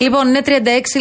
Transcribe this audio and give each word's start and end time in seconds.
Λοιπόν, 0.00 0.28
είναι 0.28 0.40
36 0.44 0.50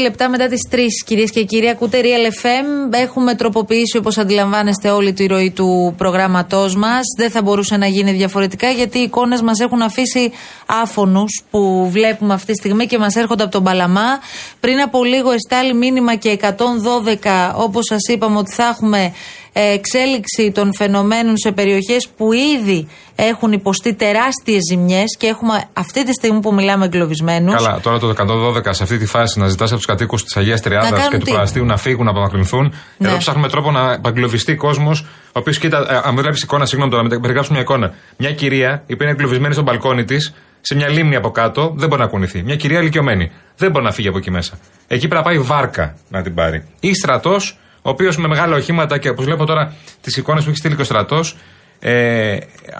λεπτά 0.01 0.29
μετά 0.29 0.47
τις 0.47 0.67
3, 0.71 0.77
κυρίες 1.05 1.31
και 1.31 1.43
κύριοι. 1.43 1.69
Ακούτε 1.69 2.01
Real 2.01 2.45
FM. 2.45 2.93
Έχουμε 2.93 3.35
τροποποιήσει, 3.35 3.97
όπως 3.97 4.17
αντιλαμβάνεστε, 4.17 4.89
όλη 4.89 5.13
τη 5.13 5.25
ροή 5.25 5.51
του 5.51 5.93
προγράμματός 5.97 6.75
μας. 6.75 7.01
Δεν 7.17 7.29
θα 7.29 7.41
μπορούσε 7.41 7.77
να 7.77 7.87
γίνει 7.87 8.11
διαφορετικά, 8.11 8.69
γιατί 8.69 8.99
οι 8.99 9.01
εικόνες 9.01 9.41
μας 9.41 9.59
έχουν 9.59 9.81
αφήσει 9.81 10.31
άφωνους 10.65 11.43
που 11.51 11.89
βλέπουμε 11.91 12.33
αυτή 12.33 12.51
τη 12.51 12.57
στιγμή 12.57 12.85
και 12.85 12.97
μας 12.97 13.15
έρχονται 13.15 13.43
από 13.43 13.51
τον 13.51 13.63
Παλαμά. 13.63 14.19
Πριν 14.59 14.79
από 14.81 15.03
λίγο, 15.03 15.31
εστάλει 15.31 15.73
μήνυμα 15.73 16.15
και 16.15 16.29
112, 16.29 17.53
όπως 17.55 17.85
σας 17.85 18.07
είπαμε, 18.07 18.37
ότι 18.37 18.53
θα 18.53 18.63
έχουμε 18.63 19.13
εξέλιξη 19.61 20.51
των 20.53 20.73
φαινομένων 20.73 21.37
σε 21.37 21.51
περιοχές 21.51 22.07
που 22.17 22.33
ήδη 22.33 22.87
έχουν 23.15 23.51
υποστεί 23.51 23.93
τεράστιες 23.93 24.61
ζημιές 24.71 25.17
και 25.17 25.27
έχουμε 25.27 25.63
αυτή 25.73 26.05
τη 26.05 26.13
στιγμή 26.13 26.39
που 26.39 26.53
μιλάμε 26.53 26.85
εγκλωβισμένους. 26.85 27.55
Καλά, 27.55 27.79
τώρα 27.79 27.99
το 27.99 28.09
112 28.09 28.73
σε 28.73 28.83
αυτή 28.83 28.97
τη 28.97 29.05
φάση 29.05 29.39
να 29.39 29.47
ζητάς 29.47 29.69
από 29.69 29.77
τους 29.77 29.85
κατοίκους 29.85 30.23
της 30.23 30.37
Αγίας 30.37 30.61
Τριάδας 30.61 31.07
και 31.07 31.17
του 31.17 31.31
Παραστείου 31.31 31.65
να 31.65 31.77
φύγουν, 31.77 32.05
να 32.05 32.11
απομακρυνθούν. 32.11 32.73
Ναι. 32.97 33.07
Εδώ 33.07 33.17
ψάχνουμε 33.17 33.49
τρόπο 33.49 33.71
να 33.71 33.99
εγκλωβιστεί 34.05 34.55
κόσμος, 34.55 35.01
ο 35.01 35.39
οποίος 35.39 35.57
κοίτα, 35.57 35.85
ε, 35.89 36.01
αν 36.03 36.15
βλέπει 36.15 36.37
εικόνα, 36.43 36.65
συγγνώμη 36.65 36.91
τώρα, 36.91 37.03
να 37.03 37.19
περιγράψουμε 37.19 37.57
μια 37.57 37.61
εικόνα. 37.61 37.93
Μια 38.17 38.31
κυρία, 38.31 38.83
η 38.85 38.93
οποία 38.93 39.05
είναι 39.07 39.11
εγκλωβισμένη 39.11 39.53
στο 39.53 39.63
μπαλκόνι 39.63 40.03
της, 40.03 40.33
σε 40.61 40.75
μια 40.75 40.89
λίμνη 40.89 41.15
από 41.15 41.31
κάτω, 41.31 41.73
δεν 41.75 41.87
μπορεί 41.89 42.01
να 42.01 42.07
κουνηθεί. 42.07 42.43
Μια 42.43 42.55
κυρία 42.55 42.79
ηλικιωμένη. 42.79 43.31
Δεν 43.57 43.71
μπορεί 43.71 43.85
να 43.85 43.91
φύγει 43.91 44.07
από 44.07 44.17
εκεί 44.17 44.31
μέσα. 44.31 44.59
Εκεί 44.87 45.07
πρέπει 45.07 45.15
να 45.15 45.21
πάει 45.21 45.39
βάρκα 45.39 45.95
να 46.09 46.21
την 46.21 46.33
πάρει. 46.33 46.63
Ή 46.79 46.93
στρατός, 46.93 47.57
ο 47.87 47.89
οποίος 47.89 48.17
με 48.17 48.27
μεγάλα 48.27 48.55
οχήματα 48.55 48.97
και 48.97 49.09
όπως 49.09 49.25
βλέπω 49.25 49.45
τώρα 49.45 49.73
τις 50.01 50.17
εικόνες 50.17 50.43
που 50.43 50.49
έχει 50.49 50.57
στείλει 50.57 50.75
και 50.75 50.81
ο 50.81 50.85
στρατός, 50.85 51.37
ε, 51.79 52.37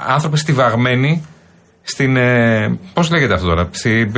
άνθρωποι 0.07 0.37
στιβαγμένοι 0.37 1.25
στην. 1.83 2.17
Ε, 2.17 2.77
Πώς 2.93 3.09
λέγεται 3.09 3.33
αυτό 3.33 3.47
τώρα, 3.47 3.69
στη, 3.71 4.11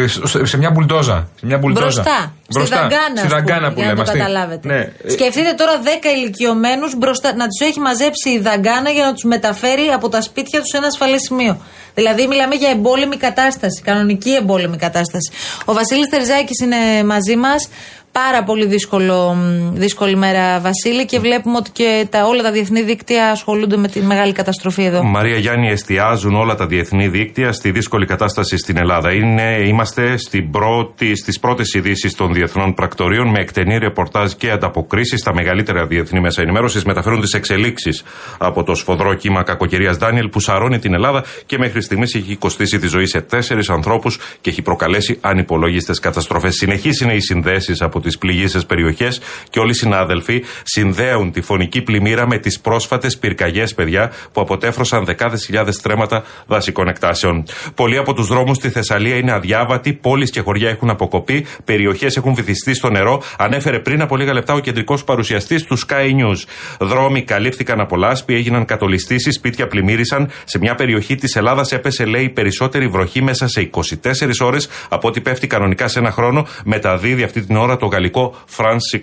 σε 0.43 0.57
μια 0.57 0.71
μπουλντόζα. 0.71 1.29
Σε 1.39 1.45
μια 1.45 1.57
μπουλντόζα. 1.57 2.01
Μπροστά. 2.01 2.33
Μπροστά. 2.49 2.75
Στη 2.75 2.87
δαγκάνα, 2.87 3.17
στη 3.17 3.27
δαγκάνα 3.27 3.73
που, 3.73 3.79
λέμε. 3.79 3.93
Να 3.93 4.03
το 4.03 4.11
καταλάβετε. 4.11 4.67
Ναι. 4.67 5.11
Σκεφτείτε 5.11 5.53
τώρα 5.57 5.71
10 5.83 5.87
ηλικιωμένους 6.17 6.93
να 7.35 7.47
τους 7.47 7.67
έχει 7.67 7.79
μαζέψει 7.79 8.29
η 8.29 8.39
δαγκάνα 8.39 8.89
για 8.89 9.05
να 9.05 9.13
τους 9.13 9.23
μεταφέρει 9.23 9.87
από 9.87 10.09
τα 10.09 10.21
σπίτια 10.21 10.59
τους 10.59 10.69
σε 10.69 10.77
ένα 10.77 10.87
ασφαλές 10.87 11.21
σημείο. 11.21 11.61
Δηλαδή, 11.93 12.27
μιλάμε 12.27 12.55
για 12.55 12.69
εμπόλεμη 12.69 13.17
κατάσταση, 13.17 13.81
κανονική 13.81 14.33
εμπόλεμη 14.33 14.77
κατάσταση. 14.77 15.31
Ο 15.65 15.73
Βασίλης 15.73 16.09
Τερζάκης 16.09 16.59
είναι 16.59 17.03
μαζί 17.03 17.35
μας. 17.35 17.69
Πάρα 18.11 18.43
πολύ 18.43 18.65
δύσκολο, 18.65 19.37
δύσκολη 19.73 20.15
μέρα, 20.15 20.59
Βασίλη, 20.59 21.05
και 21.05 21.19
βλέπουμε 21.19 21.57
ότι 21.57 21.71
και 21.71 22.07
τα, 22.09 22.25
όλα 22.25 22.41
τα 22.43 22.51
διεθνή 22.51 22.81
δίκτυα 22.81 23.31
ασχολούνται 23.31 23.77
με 23.77 23.87
τη 23.87 24.01
μεγάλη 24.01 24.33
καταστροφή 24.33 24.83
εδώ. 24.83 25.03
Μαρία 25.03 25.37
Γιάννη, 25.37 25.67
εστιάζουν 25.69 26.35
όλα 26.35 26.55
τα 26.55 26.65
διεθνή 26.65 27.07
δίκτυα 27.07 27.51
στη 27.51 27.71
δύσκολη 27.71 28.05
κατάσταση 28.05 28.57
στην 28.57 28.77
Ελλάδα. 28.77 29.13
Είναι, 29.13 29.67
είμαστε 29.67 30.17
στην 30.17 30.51
πρώτη, 30.51 31.15
στις 31.15 31.39
πρώτες 31.39 31.73
ειδήσεις 31.73 32.15
των 32.15 32.33
διεθνών 32.33 32.73
πρακτορείων 32.73 33.27
με 33.29 33.39
εκτενή 33.39 33.77
ρεπορτάζ 33.77 34.31
και 34.31 34.51
ανταποκρίσεις 34.51 35.19
στα 35.19 35.33
μεγαλύτερα 35.33 35.85
διεθνή 35.85 36.19
μέσα 36.19 36.41
ενημέρωσης. 36.41 36.83
Μεταφέρουν 36.83 37.21
τι 37.21 37.37
εξελίξεις 37.37 38.03
από 38.37 38.63
το 38.63 38.75
σφοδρό 38.75 39.13
κύμα 39.13 39.43
κακοκαιρίας 39.43 39.97
Ντάνιελ 39.97 40.29
που 40.29 40.39
σαρώνει 40.39 40.79
την 40.79 40.93
Ελλάδα 40.93 41.23
και 41.45 41.57
μέχρι 41.57 41.81
στιγμής 41.81 42.15
έχει 42.15 42.35
κοστίσει 42.35 42.79
τη 42.79 42.87
ζωή 42.87 43.05
σε 43.05 43.21
τέσσερις 43.21 43.69
ανθρώπους 43.69 44.19
και 44.41 44.49
έχει 44.49 44.61
προκαλέσει 44.61 45.17
ανυπολόγιστες 45.21 45.99
καταστροφές. 45.99 46.55
Συνεχεί 46.55 46.89
είναι 47.03 47.13
οι 47.13 47.19
συνδέσεις 47.19 47.81
από 47.81 47.98
τις 48.01 48.17
πληγήσεις 48.17 48.65
περιοχές 48.65 49.21
και 49.49 49.59
όλοι 49.59 49.69
οι 49.69 49.73
συνάδελφοι 49.73 50.43
συνδέουν 50.63 51.31
τη 51.31 51.41
φωνική 51.41 51.81
πλημμύρα 51.81 52.27
με 52.27 52.37
τις 52.37 52.59
πρόσφατες 52.59 53.17
πυρκαγιές, 53.17 53.73
παιδιά, 53.73 54.11
που 54.31 54.41
αποτέφρωσαν 54.41 55.05
δεκάδες 55.05 55.45
χιλιάδες 55.45 55.75
στρέμματα 55.75 56.23
δασικών 56.47 56.87
εκτάσεων. 56.87 57.43
Πολλοί 57.75 57.97
από 57.97 58.13
τους 58.13 58.27
δρόμους 58.27 58.57
στη 58.57 58.69
Θεσσαλία 58.69 59.15
είναι 59.15 59.31
αδιάβατοι, 59.31 59.93
πόλεις 59.93 60.29
και 60.29 60.41
χωριά 60.41 60.69
έχουν 60.69 60.89
αποκοπεί, 60.89 61.45
περιοχές 61.65 62.17
έχουν 62.17 62.33
βυθιστεί 62.33 62.73
στο 62.73 62.89
νερό, 62.89 63.21
ανέφερε 63.37 63.79
πριν 63.79 64.01
από 64.01 64.17
λίγα 64.17 64.33
λεπτά 64.33 64.53
ο 64.53 64.59
κεντρικός 64.59 65.03
παρουσιαστής 65.03 65.63
του 65.63 65.77
Sky 65.79 66.11
News. 66.19 66.37
Δρόμοι 66.79 67.23
καλύφθηκαν 67.23 67.79
από 67.79 67.95
λάσπη, 67.95 68.33
έγιναν 68.33 68.65
κατολιστήσεις, 68.65 69.35
σπίτια 69.35 69.67
πλημμύρισαν. 69.67 70.29
Σε 70.43 70.57
μια 70.57 70.75
περιοχή 70.75 71.15
της 71.15 71.35
Ελλάδας 71.35 71.71
έπεσε, 71.71 72.05
λέει, 72.05 72.29
περισσότερη 72.29 72.87
βροχή 72.87 73.21
μέσα 73.21 73.47
σε 73.47 73.61
24 73.61 74.39
ώρες 74.39 74.69
από 74.89 75.07
ό,τι 75.07 75.21
πέφτει 75.21 75.47
κανονικά 75.47 75.87
σε 75.87 75.99
ένα 75.99 76.11
χρόνο. 76.11 76.47
Μεταδίδει 76.65 77.23
αυτή 77.23 77.45
την 77.45 77.55
ώρα 77.55 77.77
το 77.77 77.87
γαλλικό 77.91 78.35
France 78.57 79.01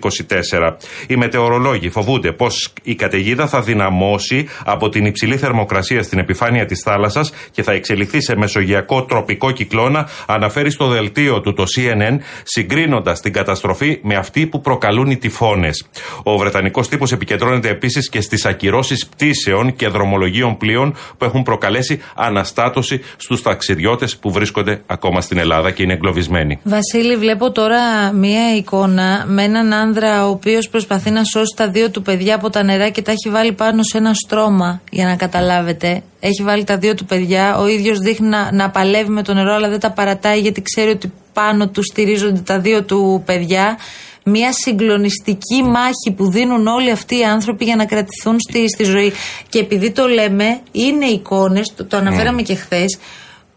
24. 0.59 0.75
Οι 1.07 1.15
μετεωρολόγοι 1.15 1.89
φοβούνται 1.89 2.31
πως 2.31 2.73
η 2.83 2.95
καταιγίδα 2.95 3.47
θα 3.47 3.61
δυναμώσει 3.61 4.47
από 4.65 4.89
την 4.89 5.05
υψηλή 5.05 5.37
θερμοκρασία 5.37 6.03
στην 6.03 6.19
επιφάνεια 6.19 6.65
της 6.65 6.81
θάλασσας 6.85 7.33
και 7.51 7.63
θα 7.63 7.71
εξελιχθεί 7.71 8.21
σε 8.21 8.35
μεσογειακό 8.35 9.03
τροπικό 9.03 9.51
κυκλώνα, 9.51 10.09
αναφέρει 10.27 10.71
στο 10.71 10.87
δελτίο 10.87 11.41
του 11.41 11.53
το 11.53 11.63
CNN, 11.75 12.17
συγκρίνοντας 12.43 13.21
την 13.21 13.33
καταστροφή 13.33 13.99
με 14.03 14.15
αυτή 14.15 14.47
που 14.47 14.61
προκαλούν 14.61 15.09
οι 15.09 15.17
τυφώνες. 15.17 15.87
Ο 16.23 16.37
Βρετανικός 16.37 16.87
τύπος 16.87 17.11
επικεντρώνεται 17.11 17.69
επίσης 17.69 18.09
και 18.09 18.21
στις 18.21 18.45
ακυρώσεις 18.45 19.07
πτήσεων 19.07 19.75
και 19.75 19.87
δρομολογίων 19.87 20.57
πλοίων 20.57 20.95
που 21.17 21.25
έχουν 21.25 21.43
προκαλέσει 21.43 22.01
αναστάτωση 22.15 23.01
στους 23.17 23.41
ταξιδιώτες 23.41 24.17
που 24.17 24.31
βρίσκονται 24.31 24.81
ακόμα 24.85 25.21
στην 25.21 25.37
Ελλάδα 25.37 25.71
και 25.71 25.83
είναι 25.83 25.93
εγκλωβισμένοι. 25.93 26.59
Βασίλη, 26.63 27.15
βλέπω 27.15 27.51
τώρα 27.51 28.11
μία 28.13 28.55
εικόνα 28.55 28.76
με 29.25 29.43
έναν 29.43 29.73
άνδρα 29.73 30.25
ο 30.25 30.29
οποίος 30.29 30.69
προσπαθεί 30.69 31.11
να 31.11 31.23
σώσει 31.23 31.53
τα 31.55 31.69
δύο 31.69 31.89
του 31.89 32.01
παιδιά 32.01 32.35
από 32.35 32.49
τα 32.49 32.63
νερά 32.63 32.89
και 32.89 33.01
τα 33.01 33.11
έχει 33.11 33.29
βάλει 33.29 33.51
πάνω 33.51 33.83
σε 33.83 33.97
ένα 33.97 34.13
στρώμα, 34.13 34.81
για 34.91 35.05
να 35.05 35.15
καταλάβετε. 35.15 36.03
Έχει 36.19 36.43
βάλει 36.43 36.63
τα 36.63 36.77
δύο 36.77 36.93
του 36.93 37.05
παιδιά. 37.05 37.57
Ο 37.57 37.67
ίδιος 37.67 37.99
δείχνει 37.99 38.27
να, 38.27 38.51
να 38.51 38.69
παλεύει 38.69 39.09
με 39.09 39.23
το 39.23 39.33
νερό, 39.33 39.53
αλλά 39.53 39.69
δεν 39.69 39.79
τα 39.79 39.91
παρατάει 39.91 40.39
γιατί 40.39 40.61
ξέρει 40.61 40.89
ότι 40.89 41.11
πάνω 41.33 41.67
του 41.67 41.83
στηρίζονται 41.83 42.39
τα 42.39 42.59
δύο 42.59 42.83
του 42.83 43.23
παιδιά. 43.25 43.77
Μια 44.23 44.51
συγκλονιστική 44.51 45.63
μάχη 45.63 46.11
που 46.15 46.29
δίνουν 46.29 46.67
όλοι 46.67 46.91
αυτοί 46.91 47.17
οι 47.19 47.23
άνθρωποι 47.23 47.65
για 47.65 47.75
να 47.75 47.85
κρατηθούν 47.85 48.39
στη, 48.39 48.69
στη 48.69 48.83
ζωή. 48.83 49.11
Και 49.49 49.59
επειδή 49.59 49.91
το 49.91 50.07
λέμε, 50.07 50.59
είναι 50.71 51.05
εικόνες, 51.05 51.73
το, 51.75 51.85
το 51.85 51.97
αναφέραμε 51.97 52.41
mm. 52.41 52.45
και 52.45 52.55
χθες, 52.55 52.97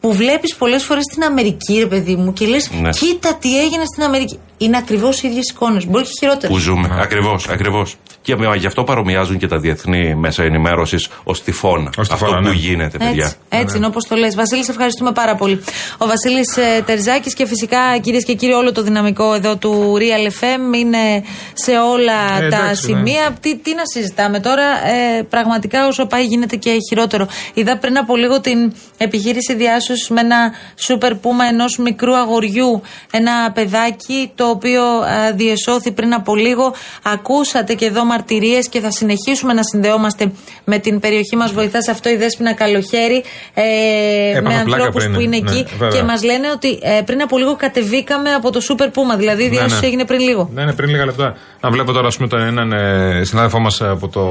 που 0.00 0.12
βλέπεις 0.12 0.54
πολλές 0.56 0.84
φορές 0.84 1.04
στην 1.10 1.22
Αμερική, 1.22 1.78
ρε 1.78 1.86
παιδί 1.86 2.16
μου, 2.16 2.32
και 2.32 2.46
λες: 2.46 2.70
ναι. 2.70 2.88
Κοίτα 2.90 3.34
τι 3.34 3.60
έγινε 3.60 3.84
στην 3.84 4.02
Αμερική. 4.02 4.38
Είναι 4.58 4.76
ακριβώς 4.76 5.22
οι 5.22 5.28
ίδιες 5.28 5.50
εικόνες. 5.50 5.86
Μπορεί 5.86 6.04
και 6.04 6.10
χειρότερα. 6.20 6.52
Που 6.52 6.58
ζούμε. 6.58 6.88
Ναι. 6.88 7.02
Ακριβώς, 7.02 7.48
ακριβώς. 7.48 7.96
Και 8.22 8.36
γι' 8.56 8.66
αυτό 8.66 8.84
παρομοιάζουν 8.84 9.38
και 9.38 9.46
τα 9.46 9.58
διεθνή 9.58 10.14
μέσα 10.14 10.42
ενημέρωσης 10.42 11.08
ως 11.24 11.42
τυφώνα. 11.42 11.90
Αυτό 11.98 12.26
που 12.26 12.40
ναι. 12.40 12.50
γίνεται, 12.50 12.98
παιδιά. 12.98 13.24
Έτσι, 13.24 13.36
έτσι 13.48 13.76
είναι 13.76 13.86
όπως 13.86 14.04
το 14.08 14.16
λες. 14.16 14.34
Βασίλης, 14.34 14.64
σε 14.64 14.70
ευχαριστούμε 14.70 15.12
πάρα 15.12 15.34
πολύ. 15.34 15.62
Ο 15.98 16.06
Βασίλης 16.06 16.56
ε, 16.56 16.82
Τερζάκης 16.86 17.34
και 17.34 17.46
φυσικά 17.46 17.98
κυρίες 18.00 18.24
και 18.24 18.34
κύριοι, 18.34 18.52
όλο 18.52 18.72
το 18.72 18.82
δυναμικό 18.82 19.34
εδώ 19.34 19.56
του 19.56 19.96
Real 19.98 20.42
FM 20.42 20.76
είναι 20.76 21.24
σε 21.52 21.70
όλα 21.70 22.42
ε, 22.42 22.48
τα 22.48 22.74
σημεία. 22.74 23.28
Ναι. 23.28 23.36
Τι, 23.40 23.56
τι 23.56 23.74
να 23.74 23.82
συζητάμε 23.84 24.40
τώρα, 24.40 24.62
ε, 24.62 25.22
πραγματικά 25.22 25.86
όσο 25.86 26.06
πάει 26.06 26.24
γίνεται 26.24 26.56
και 26.56 26.76
χειρότερο. 26.88 27.28
Είδα 27.54 27.78
πριν 27.78 27.98
από 27.98 28.16
λίγο 28.16 28.40
την 28.40 28.72
επιχείρηση 28.96 29.54
διάσωσης 29.54 30.08
με 30.08 30.20
ένα 30.20 30.52
σούπερ 30.76 31.14
πούμα 31.14 31.44
ενός 31.44 31.78
μικρού 31.78 32.16
αγοριού. 32.16 32.82
Ένα 33.10 33.52
παιδάκι 33.52 34.32
το 34.34 34.44
οποίο 34.44 34.82
ε, 35.28 35.32
διεσώθη 35.32 35.92
πριν 35.92 36.14
από 36.14 36.34
λίγο. 36.34 36.74
Ακούσατε 37.02 37.74
και 37.74 37.84
εδώ 37.84 38.04
μαρτυρίες 38.20 38.68
και 38.68 38.80
θα 38.80 38.90
συνεχίσουμε 38.90 39.52
να 39.52 39.62
συνδεόμαστε 39.62 40.32
με 40.64 40.78
την 40.78 41.00
περιοχή 41.00 41.36
μας. 41.36 41.52
Βοηθάς 41.52 41.84
σε 41.84 41.90
αυτό 41.90 42.10
η 42.10 42.16
Δέσπινα 42.16 42.52
Καλοχέρη 42.54 43.24
ε, 43.54 44.40
με 44.40 44.54
ανθρώπους 44.54 45.08
που 45.12 45.20
είναι 45.20 45.38
ναι, 45.38 45.50
εκεί 45.50 45.66
και 45.92 46.02
μας 46.02 46.22
λένε 46.22 46.50
ότι 46.50 46.78
ε, 46.82 47.00
πριν 47.04 47.22
από 47.22 47.38
λίγο 47.38 47.56
κατεβήκαμε 47.56 48.30
από 48.30 48.50
το 48.50 48.60
Σούπερ 48.60 48.90
Πούμα. 48.90 49.16
Δηλαδή 49.16 49.42
η 49.42 49.48
ναι, 49.48 49.56
διάσωση 49.56 49.80
ναι. 49.80 49.86
έγινε 49.86 50.04
πριν 50.04 50.20
λίγο. 50.20 50.50
Ναι, 50.54 50.64
ναι, 50.64 50.72
πριν 50.72 50.90
λίγα 50.90 51.04
λεπτά. 51.04 51.36
Να 51.60 51.70
βλέπω 51.70 51.92
τώρα, 51.92 52.06
ας 52.06 52.16
πούμε, 52.16 52.28
τον 52.28 52.40
έναν 52.40 52.72
ε, 52.72 53.24
συνάδελφό 53.24 53.58
μας 53.58 53.80
από 53.82 54.08
το 54.08 54.22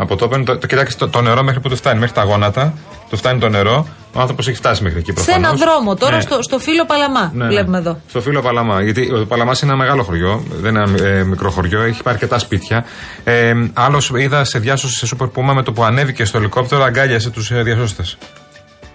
από 0.00 0.16
το 0.16 0.28
το, 0.28 0.58
το, 0.58 0.66
κοιτάξτε 0.66 1.04
το, 1.04 1.10
το, 1.10 1.20
νερό 1.20 1.42
μέχρι 1.42 1.60
που 1.60 1.68
το 1.68 1.76
φτάνει, 1.76 1.98
μέχρι 1.98 2.14
τα 2.14 2.22
γόνατα. 2.22 2.74
Το 3.10 3.16
φτάνει 3.16 3.40
το 3.40 3.48
νερό. 3.48 3.86
Ο 4.12 4.20
άνθρωπος 4.20 4.48
έχει 4.48 4.56
φτάσει 4.56 4.82
μέχρι 4.82 4.98
εκεί 4.98 5.12
προφανώς. 5.12 5.40
Σε 5.40 5.46
ένα 5.46 5.72
δρόμο, 5.72 5.94
τώρα 5.94 6.16
ναι. 6.16 6.20
στο, 6.20 6.42
στο 6.42 6.58
φύλλο 6.58 6.84
Παλαμά. 6.86 7.30
Ναι, 7.34 7.44
ναι. 7.44 7.50
βλέπουμε 7.50 7.78
εδώ. 7.78 8.00
Στο 8.08 8.20
φύλλο 8.20 8.40
Παλαμά. 8.40 8.82
Γιατί 8.82 9.12
ο 9.12 9.26
Παλαμάς 9.26 9.60
είναι 9.60 9.72
ένα 9.72 9.80
μεγάλο 9.80 10.02
χωριό, 10.02 10.42
δεν 10.60 10.74
είναι 10.74 10.82
ένα 10.82 11.08
ε, 11.08 11.24
μικρό 11.24 11.50
χωριό, 11.50 11.80
έχει 11.80 12.02
πάρει 12.02 12.16
αρκετά 12.16 12.38
σπίτια. 12.38 12.84
Ε, 13.24 13.52
Άλλος 13.72 14.12
είδα 14.14 14.44
σε 14.44 14.58
διάσωση 14.58 14.98
σε 14.98 15.06
Σούπερ 15.06 15.26
Πούμα 15.26 15.52
με 15.52 15.62
το 15.62 15.72
που 15.72 15.84
ανέβηκε 15.84 16.24
στο 16.24 16.38
ελικόπτερο, 16.38 16.82
αγκάλιασε 16.82 17.30
τους 17.30 17.50
ε, 17.50 17.62
διασώστες. 17.62 18.18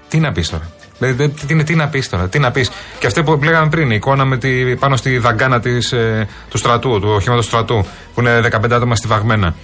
Τι 0.08 0.20
να 0.20 0.32
πεις 0.32 0.50
τώρα; 0.50 0.70
Δηλαδή, 1.00 1.30
τι, 1.30 1.64
τι 1.64 1.76
να 1.76 1.88
πεις 1.88 2.10
τώρα, 2.10 2.28
τι 2.28 2.40
να 2.40 2.52
πεις; 2.52 2.72
Και 3.00 3.08
αυτή 3.08 3.24
που 3.24 3.40
λέγαμε 3.44 3.70
πριν, 3.70 3.92
η 3.92 3.96
εικόνα 3.96 4.26
με 4.26 4.38
τη, 4.38 4.76
πάνω 4.76 4.96
στη 4.96 5.18
δαγκάνα 5.18 5.60
της, 5.60 5.92
ε, 5.92 6.28
του 6.50 6.58
στρατού, 6.58 7.00
του 7.00 7.10
οχήματος 7.10 7.46
στρατού, 7.46 7.86
που 8.14 8.22
είναι 8.22 8.42
15 8.42 8.72
άτομα 8.72 8.96
στιβαγμένα. 8.96 9.56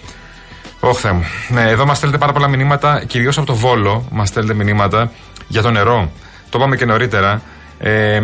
Όχι 0.79 0.99
Θεέ 0.99 1.11
μου. 1.11 1.23
Ναι, 1.49 1.69
εδώ 1.69 1.85
μας 1.85 1.97
στέλνετε 1.97 2.21
πάρα 2.21 2.33
πολλά 2.33 2.47
μηνύματα, 2.47 3.03
κυρίως 3.05 3.37
από 3.37 3.47
το 3.47 3.55
Βόλο 3.55 4.05
μας 4.11 4.27
στέλνετε 4.27 4.63
μηνύματα 4.63 5.11
για 5.47 5.61
το 5.61 5.71
νερό. 5.71 6.11
Το 6.49 6.57
είπαμε 6.57 6.75
και 6.75 6.85
νωρίτερα. 6.85 7.41
Ε, 7.81 8.21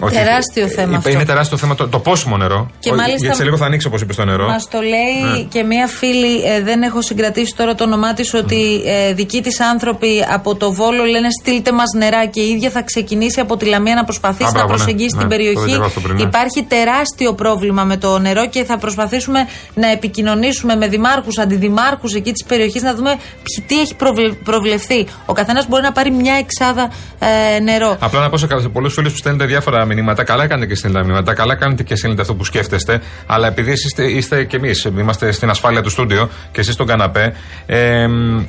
όχι, 0.00 0.14
τεράστιο 0.14 0.68
θέμα. 0.68 0.96
Αυτό. 0.96 1.10
Είναι 1.10 1.24
τεράστιο 1.24 1.56
θέμα 1.56 1.74
το, 1.74 1.88
το 1.88 1.98
πόσιμο 1.98 2.36
νερό. 2.36 2.70
Και 2.78 2.92
μάλιστα, 2.92 3.18
γιατί 3.18 3.36
σε 3.36 3.44
λίγο 3.44 3.56
θα 3.56 3.64
ανοίξει, 3.64 3.86
όπως 3.86 4.00
είπες, 4.00 4.16
το 4.16 4.24
νερό. 4.24 4.46
Μας 4.46 4.68
το 4.68 4.80
λέει 4.80 5.32
ναι. 5.32 5.42
και 5.42 5.62
μία 5.62 5.86
φίλη, 5.86 6.42
ε, 6.44 6.62
δεν 6.62 6.82
έχω 6.82 7.02
συγκρατήσει 7.02 7.54
τώρα 7.56 7.74
το 7.74 7.84
όνομά 7.84 8.12
της, 8.12 8.34
ότι 8.34 8.82
ε, 8.84 9.12
δικοί 9.12 9.40
της 9.40 9.60
άνθρωποι 9.60 10.26
από 10.32 10.54
το 10.54 10.72
Βόλο 10.72 11.04
λένε 11.04 11.28
στείλτε 11.40 11.72
μας 11.72 11.92
νερά 11.96 12.26
και 12.26 12.40
η 12.40 12.48
ίδια 12.48 12.70
θα 12.70 12.82
ξεκινήσει 12.82 13.40
από 13.40 13.56
τη 13.56 13.64
Λαμία 13.64 13.94
να 13.94 14.04
προσπαθήσει 14.04 14.52
να 14.52 14.60
ναι. 14.60 14.66
προσεγγίσει 14.66 15.14
ναι, 15.14 15.20
την 15.20 15.28
περιοχή. 15.28 15.78
Ναι. 16.14 16.22
Υπάρχει 16.22 16.62
τεράστιο 16.68 17.34
πρόβλημα 17.34 17.84
με 17.84 17.96
το 17.96 18.18
νερό 18.18 18.48
και 18.48 18.64
θα 18.64 18.78
προσπαθήσουμε 18.78 19.46
να 19.74 19.90
επικοινωνήσουμε 19.90 20.76
με 20.76 20.88
δημάρχους, 20.88 21.38
αντιδημάρχους 21.38 22.14
εκεί 22.14 22.32
της 22.32 22.44
περιοχής 22.44 22.82
να 22.82 22.94
δούμε 22.94 23.16
τι 23.66 23.80
έχει 23.80 23.94
προβλεφθεί. 24.44 25.06
Ο 25.26 25.32
καθένας 25.32 25.68
μπορεί 25.68 25.82
να 25.82 25.92
πάρει 25.92 26.10
μια 26.10 26.34
εξάδα 26.34 26.90
ε, 27.18 27.60
νερό. 27.60 27.96
Απλά 28.00 28.20
να 28.20 28.30
πω 28.30 28.36
σε 28.36 28.46
πολλούς 28.46 28.89
φίλου 28.90 29.10
που 29.10 29.16
στέλνετε 29.16 29.44
διάφορα 29.44 29.84
μηνύματα. 29.84 30.24
Καλά 30.24 30.46
κάνετε 30.46 30.66
και 30.66 30.74
στέλνετε 30.74 31.04
μηνύματα. 31.04 31.34
Καλά 31.34 31.54
κάνετε 31.54 31.82
και 31.82 31.96
στέλνετε 31.96 32.22
αυτό 32.22 32.34
που 32.34 32.44
σκέφτεστε. 32.44 33.00
Αλλά 33.26 33.46
επειδή 33.46 33.72
είστε, 33.72 34.04
είστε 34.04 34.44
κι 34.44 34.56
εμείς, 34.56 34.84
είμαστε 34.84 35.32
στην 35.32 35.50
ασφάλεια 35.50 35.82
του 35.82 35.90
στούντιο 35.90 36.28
και 36.52 36.60
εσείς 36.60 36.74
στον 36.74 36.86
καναπέ, 36.86 37.34
ε, 37.66 38.06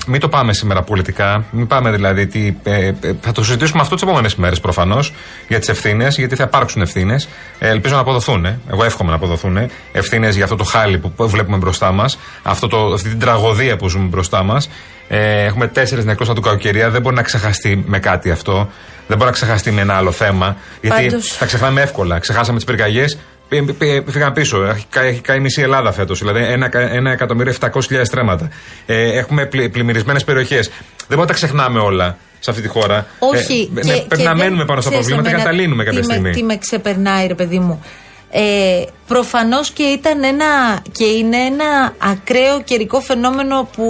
μην 0.07 0.19
το 0.19 0.29
πάμε 0.29 0.53
σήμερα 0.53 0.81
πολιτικά. 0.81 1.45
Μην 1.51 1.67
πάμε 1.67 1.91
δηλαδή. 1.91 2.27
Τι, 2.27 2.55
ε, 2.63 2.87
ε 2.87 2.93
θα 3.21 3.31
το 3.31 3.43
συζητήσουμε 3.43 3.81
αυτό 3.81 3.95
τις 3.95 4.03
επόμενες 4.03 4.35
μέρες 4.35 4.59
προφανώς 4.59 5.13
για 5.47 5.59
τις 5.59 5.69
ευθύνες, 5.69 6.17
γιατί 6.17 6.35
θα 6.35 6.43
υπάρξουν 6.43 6.81
ευθύνες. 6.81 7.27
Ε, 7.59 7.69
ελπίζω 7.69 7.95
να 7.95 8.01
αποδοθούν. 8.01 8.45
Εγώ 8.71 8.83
εύχομαι 8.83 9.09
να 9.09 9.15
αποδοθούν 9.15 9.57
ευθύνες 9.91 10.35
για 10.35 10.43
αυτό 10.43 10.55
το 10.55 10.63
χάλι 10.63 10.97
που 10.97 11.27
βλέπουμε 11.27 11.57
μπροστά 11.57 11.91
μας, 11.91 12.17
αυτή 12.43 12.67
την 13.09 13.19
τραγωδία 13.19 13.77
που 13.77 13.87
ζούμε 13.89 14.05
μπροστά 14.05 14.43
μας. 14.43 14.69
Ε, 15.13 15.43
έχουμε 15.45 15.67
τέσσερις 15.67 16.05
νεκρούς 16.05 16.29
από 16.29 16.39
την 16.39 16.49
κακοκαιρία. 16.49 16.89
Δεν 16.89 17.01
μπορεί 17.01 17.15
να 17.15 17.21
ξεχαστεί 17.21 17.83
με 17.87 17.99
κάτι 17.99 18.31
αυτό. 18.31 18.69
Δεν 19.07 19.17
μπορεί 19.17 19.29
να 19.29 19.35
ξεχαστεί 19.35 19.71
με 19.71 19.81
ένα 19.81 19.95
άλλο 19.95 20.11
θέμα. 20.11 20.57
Γιατί 20.81 21.05
Πάντως... 21.05 21.27
θα 21.27 21.45
ξεχνάμε 21.45 21.81
εύκολα. 21.81 22.19
Ξεχάσαμε 22.19 22.57
τις 22.57 22.65
πυρκαγιές. 22.65 23.17
Φύγαμε 24.07 24.31
πίσω. 24.33 24.63
Έχει, 24.63 24.85
έχει 24.93 25.21
καεί 25.21 25.39
μισή 25.39 25.61
Ελλάδα 25.61 25.91
φέτος. 25.91 26.19
Δηλαδή 26.19 26.43
ένα, 26.43 26.69
ένα 26.73 27.11
εκατομμύριο 27.11 27.53
700.000 27.59 27.69
στρέμματα. 28.03 28.49
Ε, 28.85 29.17
έχουμε 29.17 29.45
πλη, 29.45 29.69
πλημμυρισμένες 29.69 30.23
περιοχές. 30.23 30.67
Δεν 30.67 30.77
μπορούμε 31.07 31.25
να 31.25 31.27
τα 31.27 31.33
ξεχνάμε 31.33 31.79
όλα 31.79 32.17
σε 32.39 32.49
αυτή 32.49 32.61
τη 32.61 32.67
χώρα. 32.67 33.07
Όχι. 33.19 33.71
Ε, 33.75 33.81
και, 33.81 33.91
ναι, 33.91 33.99
πρέπει 33.99 34.23
να 34.23 34.35
μένουμε 34.35 34.65
πάνω 34.65 34.81
στα 34.81 34.89
προβλήματα 34.89 35.29
και 35.29 35.35
να 35.35 35.43
τα 35.43 35.51
λύνουμε 35.51 35.83
κάποια 35.83 36.03
στιγμή. 36.03 36.29
Τι 36.29 36.43
με 36.43 36.57
ξεπερνάει, 36.57 37.27
ρε 37.27 37.35
παιδί 37.35 37.59
μου. 37.59 37.83
Ε, 38.33 38.83
προφανώς 39.07 39.71
και 39.71 39.83
ήταν 39.83 40.23
ένα 40.23 40.81
και 40.91 41.05
είναι 41.05 41.37
ένα 41.37 41.93
ακραίο 41.97 42.61
καιρικό 42.61 43.01
φαινόμενο 43.01 43.69
που 43.75 43.85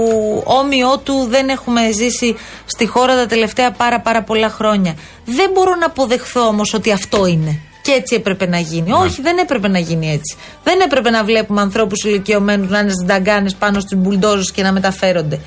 όμοιό 0.45 0.97
του 1.03 1.27
δεν 1.29 1.49
έχουμε 1.49 1.91
ζήσει 1.91 2.35
στη 2.65 2.85
χώρα 2.85 3.15
τα 3.15 3.25
τελευταία 3.25 3.71
πάρα 3.71 3.99
πάρα 3.99 4.23
πολλά 4.23 4.49
χρόνια. 4.49 4.95
Δεν 5.25 5.49
μπορώ 5.53 5.75
να 5.75 5.85
αποδεχθώ 5.85 6.41
όμως 6.41 6.73
ότι 6.73 6.91
αυτό 6.91 7.25
είναι. 7.25 7.59
Και 7.81 7.91
έτσι 7.91 8.15
έπρεπε 8.15 8.47
να 8.47 8.59
γίνει. 8.59 8.89
Ναι. 8.89 8.95
Όχι, 8.95 9.21
δεν 9.21 9.37
έπρεπε 9.37 9.67
να 9.67 9.79
γίνει 9.79 10.11
έτσι. 10.11 10.37
Δεν 10.63 10.79
έπρεπε 10.79 11.09
να 11.09 11.23
βλέπουμε 11.23 11.61
ανθρώπους 11.61 12.03
ηλικιωμένους 12.03 12.69
να 12.69 12.79
είναι 12.79 12.91
στι 12.91 13.05
νταγκάνε 13.05 13.51
πάνω 13.59 13.79
στις 13.79 13.97
μπουλντόζες 13.97 14.51
και 14.51 14.63
να 14.63 14.71
μεταφέρονται. 14.71 15.39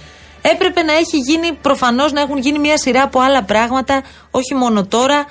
Έπρεπε 0.43 0.83
να 0.83 0.93
έχει 0.93 1.17
γίνει, 1.17 1.53
προφανώς 1.53 2.13
να 2.13 2.21
έχουν 2.21 2.39
γίνει 2.39 2.59
μια 2.59 2.79
σειρά 2.79 3.03
από 3.03 3.21
άλλα 3.21 3.43
πράγματα, 3.43 4.03
όχι 4.31 4.55
μόνο 4.55 4.87
τώρα 4.87 5.27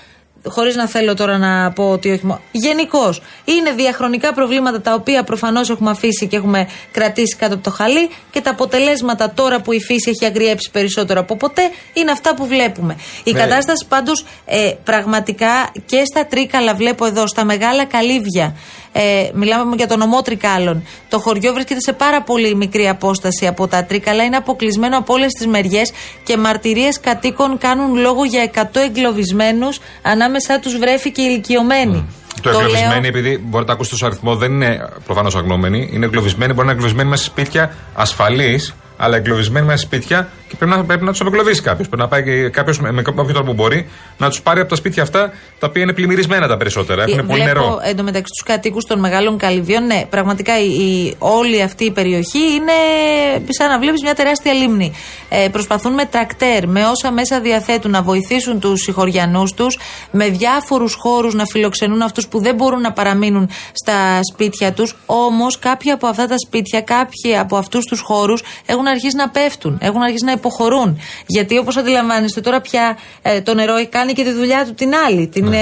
χωρίς 0.48 0.75
να 0.75 0.88
θέλω 0.88 1.13
τώρα 1.13 1.38
να 1.38 1.72
πω 1.72 1.90
ότι 1.90 2.12
όχι 2.12 2.25
μόνο. 2.25 2.42
Γενικώς. 2.51 3.22
Είναι 3.45 3.72
διαχρονικά 3.72 4.34
προβλήματα 4.34 4.81
τα 4.81 4.94
οποία 4.94 5.24
προφανώς 5.24 5.69
έχουμε 5.69 5.90
αφήσει 5.90 6.28
και 6.28 6.36
έχουμε 6.36 6.69
κρατήσει 6.92 7.36
κάτω 7.36 7.54
από 7.54 7.63
το 7.63 7.69
χαλί 7.69 8.10
και 8.31 8.42
τα 8.42 8.50
αποτελέσματα 8.50 9.31
τώρα 9.31 9.62
που 9.62 9.72
η 9.72 9.80
φύση 9.80 10.10
έχει 10.10 10.25
αγριέψει 10.25 10.69
περισσότερο 10.72 11.19
από 11.19 11.36
ποτέ 11.36 11.62
είναι 11.94 12.12
αυτά 12.12 12.36
που 12.36 12.45
βλέπουμε. 12.48 12.98
Η 13.24 13.31
ναι. 13.31 13.40
κατάσταση 13.40 13.86
πάντως 13.88 14.25
ε, 14.45 14.72
πραγματικά 14.84 15.72
και 15.86 16.04
στα 16.06 16.25
τρίκαλα 16.25 16.74
βλέπω 16.75 17.06
εδώ, 17.06 17.28
στα 17.28 17.44
μεγάλα 17.44 17.86
καλύβια. 17.86 18.56
Ε, 18.95 19.30
μιλάμε 19.34 19.75
για 19.75 19.88
τον 19.88 20.01
ομό 20.01 20.22
Τρικάλων. 20.22 20.84
Το 21.10 21.19
χωριό 21.19 21.54
βρίσκεται 21.54 21.80
σε 21.80 21.94
πάρα 21.94 22.22
πολύ 22.22 22.56
μικρή 22.56 22.90
απόσταση 22.90 23.48
από 23.48 23.68
τα 23.68 23.86
Τρίκαλα, 23.86 24.24
είναι 24.24 24.36
αποκλεισμένο 24.36 24.98
από 24.98 25.13
όλες 25.13 25.31
τις 25.31 25.48
μεριές 25.48 25.92
και 26.24 26.38
μαρτυρίες 26.38 27.00
κατοίκων 27.00 27.57
κάνουν 27.57 27.95
λόγο 27.95 28.24
για 28.24 28.51
100 28.54 28.63
εγκλωβισμένους, 28.86 29.80
ανάμεσά 30.01 30.60
τους 30.60 30.78
βρέφη 30.78 31.12
και 31.12 31.22
ηλικιωμένοι. 31.22 32.06
Το, 32.42 32.51
το 32.51 32.60
εγκλωβισμένοι, 32.60 33.07
επειδή 33.07 33.38
μπορείτε 33.38 33.69
να 33.69 33.75
ακούσετε 33.75 33.95
το 34.00 34.06
αριθμό, 34.06 34.36
δεν 34.36 34.51
είναι 34.51 34.90
προφανώς 35.06 35.36
αγνώμενοι. 35.36 35.90
Είναι 35.94 36.06
εγκλωβισμένοι, 36.06 36.54
μπορεί 36.54 36.68
να 36.68 36.72
είναι 36.72 36.72
εγκλωβισμένοι 36.72 37.10
μέσα 37.10 37.24
σε 37.24 37.30
σπίτια 37.30 37.75
ασφαλείς, 37.94 38.75
αλλά 38.98 39.18
εγκλωβισμένοι 39.18 39.66
μέσα 39.66 39.78
σε 39.78 39.86
σπίτια 39.86 40.30
και 40.53 40.59
πρέπει 40.59 40.77
να, 40.77 40.85
πρέπει 40.85 41.03
να 41.03 41.11
τους 41.11 41.21
απεγκλωβίσει 41.21 41.61
κάποιος. 41.61 41.88
Πρέπει 41.88 42.01
να 42.01 42.07
πάει 42.07 42.50
κάποιος 42.50 42.79
με 42.79 43.01
κάποιο 43.01 43.33
τρόπο 43.33 43.44
που 43.44 43.53
μπορεί 43.53 43.88
να 44.17 44.29
τους 44.29 44.41
πάρει 44.41 44.59
από 44.59 44.69
τα 44.69 44.75
σπίτια 44.75 45.03
αυτά 45.03 45.31
τα 45.59 45.67
οποία 45.67 45.81
είναι 45.81 45.94
πλημμυρισμένα 45.94 46.47
τα 46.47 46.57
περισσότερα. 46.57 47.03
Έχουν 47.03 47.27
πολύ 47.27 47.44
νερό. 47.44 47.79
Εντωμεταξύ 47.83 48.31
τους 48.38 48.44
κατοίκους 48.45 48.85
των 48.85 49.00
μεγάλων 49.00 49.38
καλυβίων, 49.38 49.85
ναι, 49.85 50.05
πραγματικά 50.09 50.59
η, 50.59 50.65
η, 50.65 51.15
όλη 51.17 51.61
αυτή 51.61 51.85
η 51.85 51.91
περιοχή 51.91 52.39
είναι 52.39 52.73
σαν 53.50 53.69
να 53.69 53.79
βλέπεις 53.79 54.01
μια 54.01 54.13
τεράστια 54.13 54.53
λίμνη. 54.53 54.94
Ε, 55.29 55.47
προσπαθούν 55.51 55.94
με 55.94 56.05
τρακτέρ, 56.05 56.67
με 56.67 56.85
όσα 56.85 57.11
μέσα 57.11 57.39
διαθέτουν 57.39 57.91
να 57.91 58.01
βοηθήσουν 58.01 58.59
τους 58.59 58.81
συγχωριανούς 58.81 59.53
τους, 59.53 59.79
με 60.11 60.29
διάφορους 60.29 60.94
χώρους 60.94 61.33
να 61.33 61.45
φιλοξενούν 61.45 62.01
αυτούς 62.01 62.27
που 62.27 62.39
δεν 62.39 62.56
μπορούν 62.56 62.81
να 62.81 62.91
παραμείνουν 62.91 63.49
στα 63.73 64.19
σπίτια 64.33 64.73
τους. 64.73 64.95
Όμως 65.06 65.59
κάποια 65.59 65.94
από 65.94 66.07
αυτά 66.07 66.27
τα 66.27 66.35
σπίτια, 66.38 66.81
κάποιοι 66.81 67.38
από 67.38 67.57
αυτούς 67.57 67.85
τους 67.85 67.99
χώρους 67.99 68.44
έχουν 68.65 68.88
αρχίσει 68.88 69.15
να 69.15 69.29
πέφτουν, 69.29 69.77
έχουν 69.81 70.01
αρχίσει 70.01 70.25
να 70.25 70.31
υποχωρούν. 70.44 71.00
Γιατί 71.25 71.57
όπως 71.57 71.78
αντιλαμβάνεστε 71.78 72.42
τώρα 72.42 72.62
πια 72.62 72.98
ε, 73.22 73.42
το 73.42 73.54
νερό 73.54 73.74
κάνει 73.90 74.13
και 74.13 74.24
τη 74.24 74.31
δουλειά 74.31 74.66
του 74.66 74.74
την 74.74 74.92
άλλη. 75.07 75.28
Την 75.28 75.48
ναι. 75.48 75.57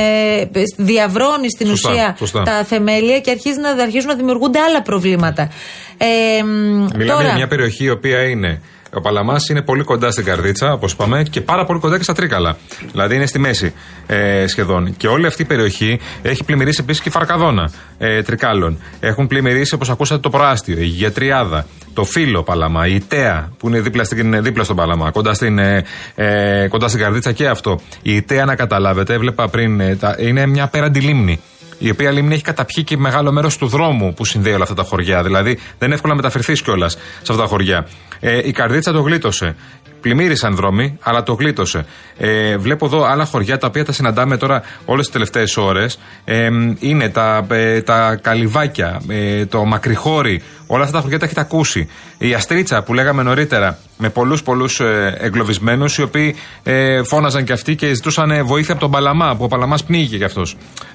ε, 0.54 0.64
διαβρώνει 0.78 1.50
στην 1.50 1.72
ουσία 1.72 2.18
τα 2.44 2.64
θεμέλια 2.64 3.20
και 3.20 3.32
αρχίζει 3.32 3.60
να, 3.60 3.70
αρχίζουν 3.84 4.10
να 4.10 4.16
δημιουργούνται 4.16 4.60
άλλα 4.60 4.82
προβλήματα. 4.82 5.50
Ε, 5.98 6.44
Μιλάμε 6.44 7.06
τώρα... 7.06 7.24
για 7.24 7.34
μια 7.34 7.48
περιοχή 7.48 7.84
η 7.84 7.90
οποία 7.90 8.24
είναι 8.24 8.62
ο 8.94 9.02
Παλαμάς 9.02 9.50
είναι 9.50 9.62
πολύ 9.62 9.84
κοντά 9.84 10.12
στην 10.12 10.26
Καρδίτσα, 10.26 10.74
όπως 10.74 10.92
είπαμε, 10.92 11.24
και 11.24 11.42
πάρα 11.42 11.66
πολύ 11.66 11.80
κοντά 11.80 11.98
και 11.98 12.04
στα 12.04 12.14
Τρίκαλα. 12.14 12.58
Δηλαδή 12.92 13.16
είναι 13.16 13.26
στη 13.26 13.40
μέση 13.40 13.74
ε, 14.08 14.48
σχεδόν. 14.48 14.98
Και 14.98 15.08
όλη 15.08 15.26
αυτή 15.26 15.42
η 15.42 15.46
περιοχή 15.46 16.00
έχει 16.22 16.44
πλημμυρίσει 16.44 16.80
επίσης 16.82 17.02
και 17.02 17.10
η 17.10 17.12
Φαρκαδόνα 17.12 17.72
ε, 17.98 18.22
Τρικάλων. 18.22 18.80
Έχουν 19.00 19.28
πλημμυρίσει, 19.28 19.74
όπως 19.74 19.90
ακούσατε, 19.90 20.20
το 20.20 20.30
Προάστιο, 20.30 20.78
η 20.80 20.86
Γετριάδα, 20.86 21.66
το 21.94 22.04
Φίλο 22.04 22.44
Παλαμά, 22.44 22.88
η 22.88 22.96
Ιταία 22.96 23.52
που 23.58 23.68
είναι 23.68 23.80
δίπλα, 23.80 24.04
στην, 24.04 24.44
δίπλα 24.44 24.64
στον 24.64 24.76
Παλαμά, 24.76 25.12
κοντά 25.12 25.34
στην, 25.34 25.60
ε, 25.60 25.84
ε, 26.16 26.68
κοντά 26.68 26.88
στην 26.88 27.00
Καρδίτσα 27.00 27.32
και 27.32 27.48
αυτό. 27.48 27.80
Η 28.02 28.16
Ιταία, 28.16 28.46
να 28.46 28.56
καταλάβετε, 28.56 29.14
έβλεπα 29.14 29.50
πριν, 29.50 29.80
ε, 29.80 29.96
τα, 29.96 30.16
είναι 30.20 30.46
μια 30.46 30.64
απέραντη 30.64 31.00
λίμνη 31.00 31.40
η 31.82 31.90
οποία 31.90 32.12
λίμνη 32.12 32.34
έχει 32.34 32.44
καταπιεί 32.44 32.84
και 32.84 32.98
μεγάλο 32.98 33.32
μέρος 33.32 33.58
του 33.58 33.68
δρόμου 33.68 34.14
που 34.14 34.26
συνδέει 34.26 34.54
όλα 34.54 34.64
αυτά 34.64 34.76
τα 34.76 34.84
χωριά. 34.84 35.24
Δηλαδή 35.24 35.56
δεν 35.56 35.88
είναι 35.88 35.94
εύκολο 35.94 36.14
να 36.14 36.22
μεταφερθείς 36.22 36.62
κιόλας 36.62 36.92
σε 36.94 37.32
αυτά 37.32 37.44
τα 37.44 37.46
χωριά. 37.46 37.88
Ε, 38.20 38.48
η 38.48 38.52
καρδίτσα 38.52 38.92
το 38.92 39.02
γλίτωσε. 39.02 39.56
Πλημμύρισαν 40.02 40.56
δρόμοι, 40.56 40.98
αλλά 41.02 41.24
το 41.24 41.34
γλίτωσε. 41.34 41.86
Ε, 42.18 42.58
βλέπω 42.58 42.86
εδώ 42.86 43.04
άλλα 43.04 43.26
χωριά 43.26 43.58
τα 43.58 43.68
οποία 43.68 43.86
τα 43.86 43.92
συναντάμε 43.92 44.38
τώρα 44.38 44.62
όλες 44.86 45.06
τις 45.06 45.14
τελευταίες 45.14 45.58
ώρες. 45.58 46.00
Ε, 46.26 46.50
είναι 46.80 47.10
τα, 47.10 47.46
ε, 47.50 47.82
τα 47.82 48.16
καλυβάκια, 48.22 49.02
ε, 49.08 49.46
το 49.46 49.66
μακριχώρι, 49.66 50.42
όλα 50.68 50.84
αυτά 50.84 50.96
τα 50.96 51.02
χωριά 51.02 51.20
τα 51.20 51.26
έχετε 51.26 51.42
ακούσει. 51.42 51.90
Η 52.18 52.34
Αστρίτσα 52.34 52.84
που 52.84 52.94
λέγαμε 52.94 53.24
νωρίτερα, 53.24 53.78
με 54.02 54.10
πολλούς 54.10 54.44
πολλούς 54.44 54.80
ε, 54.80 55.18
εγκλωβισμένους, 55.20 55.98
οι 55.98 56.02
οποίοι 56.02 56.36
ε, 56.64 57.04
φώναζαν 57.04 57.44
και 57.44 57.54
αυτοί 57.54 57.76
και 57.76 57.94
ζητούσαν 57.94 58.46
βοήθεια 58.46 58.72
από 58.72 58.82
τον 58.82 58.92
Παλαμά, 58.92 59.36
που 59.36 59.44
ο 59.44 59.48
Παλαμάς 59.48 59.84
πνίγηκε 59.84 60.18
κι 60.18 60.24
αυτό. 60.24 60.42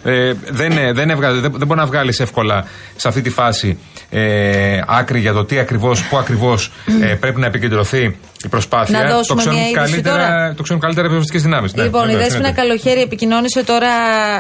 Ε, 0.02 0.32
δεν, 0.50 0.72
δεν, 0.72 0.94
δεν, 0.94 1.40
δεν 1.40 1.66
μπορεί 1.66 1.80
να 1.80 1.86
βγάλεις 1.86 2.20
εύκολα 2.20 2.64
σε 2.96 3.08
αυτή 3.08 3.22
τη 3.22 3.30
φάση 3.30 3.78
ε, 4.10 4.80
άκρη 4.86 5.20
για 5.20 5.32
το 5.32 5.44
τι 5.44 5.58
ακριβώς, 5.58 6.02
πού 6.02 6.16
ακριβώς 6.16 6.72
ε, 7.02 7.14
πρέπει 7.14 7.40
να 7.40 7.46
επικεντρωθεί 7.46 8.16
η 8.44 8.48
προσπάθεια. 8.48 9.02
Να 9.02 9.10
δώσουμε 9.10 9.42
το 9.42 9.50
μια 9.50 9.70
καλύτερα, 9.72 10.54
Το 10.56 10.62
ξέρουν 10.62 10.82
καλύτερα 10.82 11.08
οι 11.32 11.38
δυνάμεις. 11.38 11.74
Ναι, 11.74 11.82
λοιπόν, 11.82 12.08
η 12.08 12.14
Δέσποινα 12.16 12.52
Καλοχέρη 12.52 13.00
επικοινώνησε 13.00 13.64
τώρα. 13.64 13.88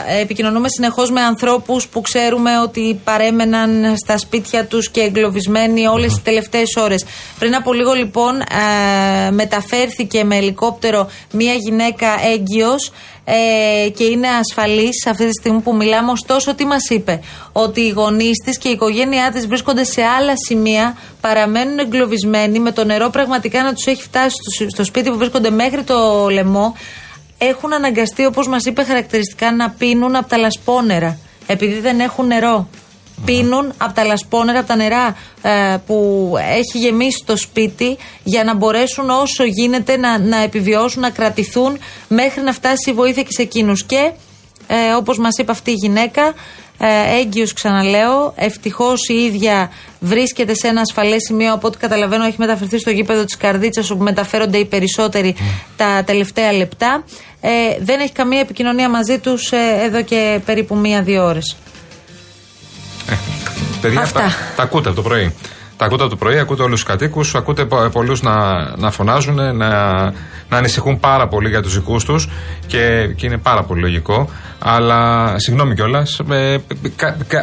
Ε, 0.08 0.20
επικοινωνούμε 0.20 0.68
συνεχώς 0.68 1.10
με 1.10 1.20
ανθρώπους 1.20 1.86
που 1.86 2.00
ξέρουμε 2.00 2.50
ότι 2.60 3.00
παρέμεναν 3.04 3.96
στα 4.04 4.18
σπίτια 4.18 4.64
τους 4.64 4.90
και 4.90 5.00
εγκλωβισμένοι 5.00 5.86
όλες 5.86 6.12
τις 6.12 6.22
τελευταίες 6.22 6.76
ώρες. 6.76 7.04
Πριν 7.38 7.54
από 7.54 7.72
λίγο, 7.72 7.92
λοιπόν, 7.92 8.34
ε, 8.56 9.30
μεταφέρθηκε 9.30 10.24
με 10.24 10.36
ελικόπτερο 10.36 11.08
μία 11.32 11.54
γυναίκα 11.54 12.08
έγκυος 12.32 12.92
ε, 13.24 13.88
και 13.88 14.04
είναι 14.04 14.28
ασφαλής 14.28 15.06
αυτή 15.06 15.24
τη 15.26 15.32
στιγμή 15.32 15.60
που 15.60 15.76
μιλάμε. 15.76 16.10
Ωστόσο, 16.10 16.54
τι 16.54 16.64
μας 16.64 16.88
είπε, 16.88 17.20
ότι 17.52 17.80
οι 17.80 17.88
γονείς 17.88 18.42
της 18.44 18.58
και 18.58 18.68
η 18.68 18.70
οικογένειά 18.70 19.30
της 19.32 19.46
βρίσκονται 19.46 19.84
σε 19.84 20.02
άλλα 20.02 20.32
σημεία, 20.46 20.96
παραμένουν 21.20 21.78
εγκλωβισμένοι, 21.78 22.58
με 22.58 22.72
το 22.72 22.84
νερό 22.84 23.10
πραγματικά 23.10 23.62
να 23.62 23.72
τους 23.74 23.86
έχει 23.86 24.02
φτάσει 24.02 24.36
στο, 24.68 24.84
σπίτι 24.84 25.10
που 25.10 25.16
βρίσκονται 25.16 25.50
μέχρι 25.50 25.82
το 25.82 26.28
λαιμό. 26.28 26.76
Έχουν 27.38 27.72
αναγκαστεί, 27.72 28.24
όπως 28.24 28.48
μας 28.48 28.64
είπε 28.64 28.84
χαρακτηριστικά, 28.84 29.52
να 29.52 29.70
πίνουν 29.70 30.16
από 30.16 30.28
τα 30.28 30.36
λασπόνερα, 30.36 31.18
επειδή 31.46 31.80
δεν 31.80 32.00
έχουν 32.00 32.26
νερό 32.26 32.68
πίνουν 33.24 33.72
από 33.78 33.92
τα 33.94 34.04
λασπόνερα, 34.04 34.58
από 34.58 34.68
τα 34.68 34.76
νερά 34.76 35.16
ε, 35.42 35.76
που 35.86 36.32
έχει 36.38 36.78
γεμίσει 36.78 37.22
το 37.26 37.36
σπίτι 37.36 37.96
για 38.24 38.44
να 38.44 38.54
μπορέσουν 38.54 39.10
όσο 39.10 39.44
γίνεται 39.44 39.96
να, 39.96 40.18
να 40.18 40.36
επιβιώσουν, 40.36 41.02
να 41.02 41.10
κρατηθούν 41.10 41.78
μέχρι 42.08 42.42
να 42.42 42.52
φτάσει 42.52 42.90
η 42.90 42.92
βοήθεια 42.92 43.22
και 43.22 43.32
σε 43.32 43.42
εκείνους. 43.42 43.84
Και 43.84 44.12
Ε, 44.68 44.94
Όπως 44.94 45.18
μας 45.18 45.38
είπε 45.38 45.52
αυτή 45.52 45.70
η 45.70 45.74
γυναίκα, 45.74 46.34
ε, 46.78 47.18
έγκυος 47.20 47.52
ξαναλέω. 47.52 48.32
Ευτυχώς 48.36 49.08
η 49.08 49.14
ίδια 49.14 49.70
βρίσκεται 50.00 50.54
σε 50.54 50.68
ένα 50.68 50.80
ασφαλές 50.80 51.22
σημείο. 51.26 51.52
Από 51.52 51.66
ό,τι 51.66 51.78
καταλαβαίνω, 51.78 52.24
έχει 52.24 52.36
μεταφερθεί 52.38 52.78
στο 52.78 52.90
γήπεδο 52.90 53.24
της 53.24 53.36
Καρδίτσας, 53.36 53.90
όπου 53.90 54.02
μεταφέρονται 54.02 54.58
οι 54.58 54.64
περισσότεροι 54.64 55.34
τα 55.76 56.02
τελευταία 56.06 56.52
λεπτά. 56.52 57.04
Ε, 57.40 57.50
δεν 57.80 58.00
έχει 58.00 58.12
καμία 58.12 58.40
επικοινωνία 58.40 58.88
μαζί 58.88 59.18
τους 59.18 59.52
ε, 59.52 59.80
εδώ 59.84 60.02
και 60.02 60.40
περίπου 60.44 60.76
μία-δύο 60.76 61.24
ώρες. 61.24 61.56
Ε, 63.08 63.14
παιδιά, 63.80 64.00
Αυτά. 64.00 64.20
Τα, 64.20 64.32
τα 64.56 64.62
ακούτε 64.62 64.88
από 64.88 64.96
το 64.96 65.02
πρωί. 65.02 65.34
Τα 65.76 65.84
ακούτε 65.84 66.02
από 66.02 66.10
το 66.10 66.16
πρωί, 66.16 66.38
ακούτε 66.38 66.62
όλους 66.62 66.80
τους 66.80 66.90
κατοίκους, 66.90 67.34
ακούτε 67.34 67.64
πολλούς 67.92 68.22
να, 68.22 68.36
να 68.76 68.90
φωνάζουν, 68.90 69.34
να, 69.34 69.92
να 70.48 70.56
ανησυχούν 70.56 71.00
πάρα 71.00 71.28
πολύ 71.28 71.48
για 71.48 71.62
τους 71.62 71.74
δικούς 71.74 72.04
τους 72.04 72.28
και, 72.66 73.12
και 73.16 73.26
είναι 73.26 73.38
πάρα 73.38 73.62
πολύ 73.62 73.80
λογικό. 73.80 74.28
Αλλά 74.58 75.32
συγγνώμη 75.38 75.74
κιόλας, 75.74 76.20
ε, 76.30 76.56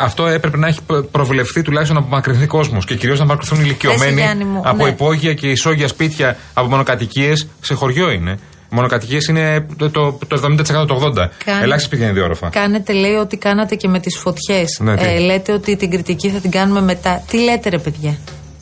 αυτό 0.02 0.28
έπρεπε 0.28 0.58
να 0.58 0.68
έχει 0.68 0.80
προβλεφθεί 1.12 1.62
τουλάχιστον 1.62 1.98
από 1.98 2.08
μακρινθεί 2.10 2.46
κόσμος 2.46 2.86
και 2.86 2.96
κυρίως 2.96 3.20
να 3.20 3.26
αποκριθούν 3.26 3.60
ηλικιωμένοι 3.60 4.24
από 4.64 4.84
ναι. 4.84 4.90
υπόγεια 4.90 5.34
και 5.34 5.50
ισόγεια 5.50 5.88
σπίτια 5.88 6.38
από 6.54 6.68
μονοκατοικίες 6.68 7.48
σε 7.62 7.74
χωριό 7.74 8.12
είναι 8.12 8.38
μονοκατοικίες 8.74 9.28
είναι 9.28 9.66
το, 9.78 9.90
το, 9.90 10.20
το 10.28 10.42
70% 10.84 10.88
το 10.88 11.12
80%. 11.16 11.28
Ελάχιστα 11.46 11.80
σπίτια 11.80 12.06
είναι 12.06 12.14
διόροφα. 12.14 12.50
Κάνετε, 12.50 12.94
λέει, 12.94 13.14
ότι 13.14 13.38
κάνατε 13.38 13.76
και 13.76 13.88
με 13.88 14.00
τις 14.00 14.18
φωτιές. 14.18 14.80
Ναι, 14.80 14.94
ε, 14.94 15.20
λέτε 15.20 15.54
ότι 15.54 15.76
την 15.76 15.90
κριτική 15.92 16.30
θα 16.30 16.40
την 16.40 16.52
κάνουμε 16.52 16.82
μετά. 16.82 17.24
Τι 17.30 17.38
λέτε, 17.38 17.70
ρε 17.70 17.78
παιδιά; 17.78 18.18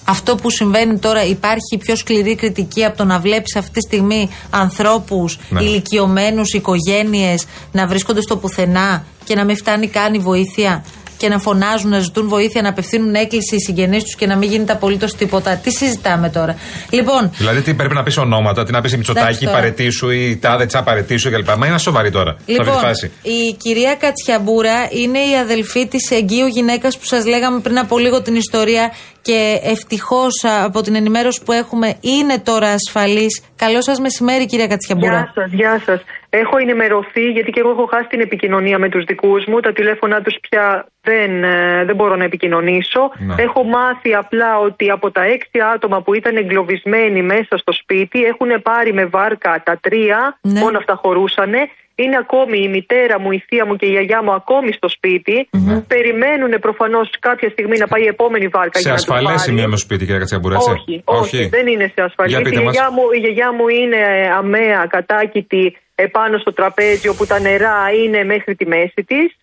Αυτό 0.05 0.35
που 0.35 0.49
συμβαίνει 0.49 0.99
τώρα, 0.99 1.25
υπάρχει 1.25 1.77
πιο 1.79 1.95
σκληρή 1.95 2.35
κριτική 2.35 2.83
από 2.83 2.97
το 2.97 3.05
να 3.05 3.19
βλέπεις 3.19 3.55
αυτή 3.55 3.71
τη 3.71 3.81
στιγμή 3.81 4.29
ανθρώπους, 4.49 5.39
ναι. 5.49 5.63
ηλικιωμένους, 5.63 6.53
οικογένειες 6.53 7.45
να 7.71 7.87
βρίσκονται 7.87 8.21
στο 8.21 8.37
πουθενά 8.37 9.05
και 9.23 9.35
να 9.35 9.43
μην 9.43 9.55
φτάνει 9.55 9.87
καν 9.87 10.13
η 10.13 10.19
βοήθεια; 10.19 10.83
Και 11.21 11.29
να 11.29 11.39
φωνάζουν, 11.39 11.89
να 11.89 11.99
ζητούν 11.99 12.27
βοήθεια, 12.27 12.61
να 12.61 12.69
απευθύνουν 12.69 13.13
έκκληση 13.13 13.55
οι 13.55 13.59
συγγενείς 13.59 14.03
τους 14.03 14.15
και 14.15 14.25
να 14.27 14.35
μην 14.35 14.49
γίνεται 14.49 14.73
απολύτως 14.73 15.15
τίποτα. 15.15 15.55
Τι 15.55 15.71
συζητάμε 15.71 16.29
τώρα; 16.29 16.55
Λοιπόν. 16.89 17.31
Δηλαδή, 17.37 17.61
τι 17.61 17.73
πρέπει 17.73 17.93
να 17.93 18.03
πεις 18.03 18.17
ονόματα, 18.17 18.63
τι 18.63 18.71
να 18.71 18.81
πεις 18.81 18.97
Μητσοτάκη, 18.97 19.45
παρετήσου 19.45 20.09
ή 20.09 20.37
τάδε 20.37 20.65
τσα 20.65 20.83
παρετήσου 20.83 21.31
κλπ. 21.31 21.49
Μα 21.57 21.67
είναι 21.67 21.77
σοβαρή 21.77 22.11
τώρα. 22.11 22.35
Λοιπόν, 22.45 22.73
φάση. 22.73 23.11
η 23.21 23.53
κυρία 23.53 23.95
Κατσιαμπούρα 23.95 24.87
είναι 24.89 25.19
η 25.19 25.37
αδελφή 25.41 25.87
της 25.87 26.11
εγγύου 26.11 26.47
γυναίκας 26.47 26.97
που 26.97 27.05
σας 27.05 27.25
λέγαμε 27.25 27.59
πριν 27.59 27.79
από 27.79 27.97
λίγο 27.97 28.21
την 28.21 28.35
ιστορία 28.35 28.91
και 29.21 29.59
ευτυχώς 29.63 30.33
από 30.63 30.81
την 30.81 30.95
ενημέρωση 30.95 31.41
που 31.45 31.51
έχουμε 31.51 31.95
είναι 32.01 32.39
τώρα 32.39 32.67
ασφαλής. 32.67 33.41
Καλό 33.55 33.81
σας 33.81 33.99
μεσημέρι, 33.99 34.45
κυρία 34.45 34.67
Κατσιαμπούρα. 34.67 35.19
Γεια 35.19 35.31
σας, 35.33 35.51
γεια 35.51 35.81
σας. 35.85 36.01
Έχω 36.33 36.57
ενημερωθεί, 36.57 37.25
γιατί 37.31 37.51
και 37.51 37.59
εγώ 37.59 37.69
έχω 37.69 37.85
χάσει 37.85 38.07
την 38.07 38.21
επικοινωνία 38.27 38.77
με 38.79 38.89
τους 38.89 39.03
δικούς 39.03 39.45
μου. 39.45 39.59
Τα 39.59 39.71
τηλέφωνά 39.73 40.21
τους 40.21 40.35
πια 40.41 40.65
δεν, 41.01 41.43
ε, 41.43 41.85
δεν 41.85 41.95
μπορώ 41.95 42.15
να 42.15 42.23
επικοινωνήσω. 42.23 43.01
Ναι. 43.17 43.35
Έχω 43.37 43.63
μάθει 43.63 44.13
απλά 44.13 44.59
ότι 44.59 44.89
από 44.89 45.11
τα 45.11 45.23
έξι 45.23 45.57
άτομα 45.73 46.01
που 46.01 46.13
ήταν 46.13 46.35
εγκλωβισμένοι 46.35 47.21
μέσα 47.21 47.57
στο 47.57 47.71
σπίτι 47.81 48.23
έχουν 48.23 48.61
πάρει 48.61 48.93
με 48.93 49.05
βάρκα 49.05 49.61
τα 49.65 49.79
τρία, 49.81 50.37
ναι. 50.41 50.59
μόνο 50.59 50.77
αυτά 50.77 50.95
χωρούσανε. 51.01 51.61
Είναι 51.95 52.17
ακόμη 52.25 52.57
η 52.67 52.67
μητέρα 52.67 53.19
μου, 53.19 53.31
η 53.31 53.43
θεία 53.47 53.65
μου 53.65 53.75
και 53.75 53.85
η 53.85 53.89
γιαγιά 53.89 54.23
μου 54.23 54.33
ακόμη 54.33 54.71
στο 54.73 54.89
σπίτι. 54.89 55.49
Mm-hmm. 55.51 55.83
Περιμένουν 55.87 56.51
προφανώς 56.59 57.09
κάποια 57.19 57.49
στιγμή 57.49 57.77
να 57.77 57.87
πάει 57.87 58.03
η 58.03 58.07
επόμενη 58.07 58.47
βάρκα 58.47 58.79
σε 58.79 58.83
για 58.83 58.91
να 58.91 58.97
Σε 58.97 59.03
ασφαλές 59.03 59.41
σημείο 59.41 59.67
με 59.67 59.77
σπίτι, 59.77 60.03
κύριε 60.05 60.19
Κατσιαμπουρά. 60.19 60.57
Όχι, 60.57 61.01
όχι, 61.05 61.47
δεν 61.55 61.67
είναι 61.67 61.91
σε 61.95 62.01
ασφαλές. 62.07 62.33
Η, 62.33 62.49
γιαγιά 62.49 62.87
μου, 62.95 63.03
η 63.15 63.19
γιαγιά 63.23 63.49
μου 63.57 63.67
είναι 63.67 64.01
αμαία, 64.39 64.85
κατάκητη 64.95 65.75
επάνω 66.01 66.37
στο 66.37 66.53
τραπέζι 66.53 67.07
όπου 67.07 67.25
τα 67.25 67.39
νερά 67.39 67.91
είναι 67.91 68.23
μέχρι 68.23 68.55
τη 68.55 68.67
μέση 68.67 69.03
της, 69.07 69.37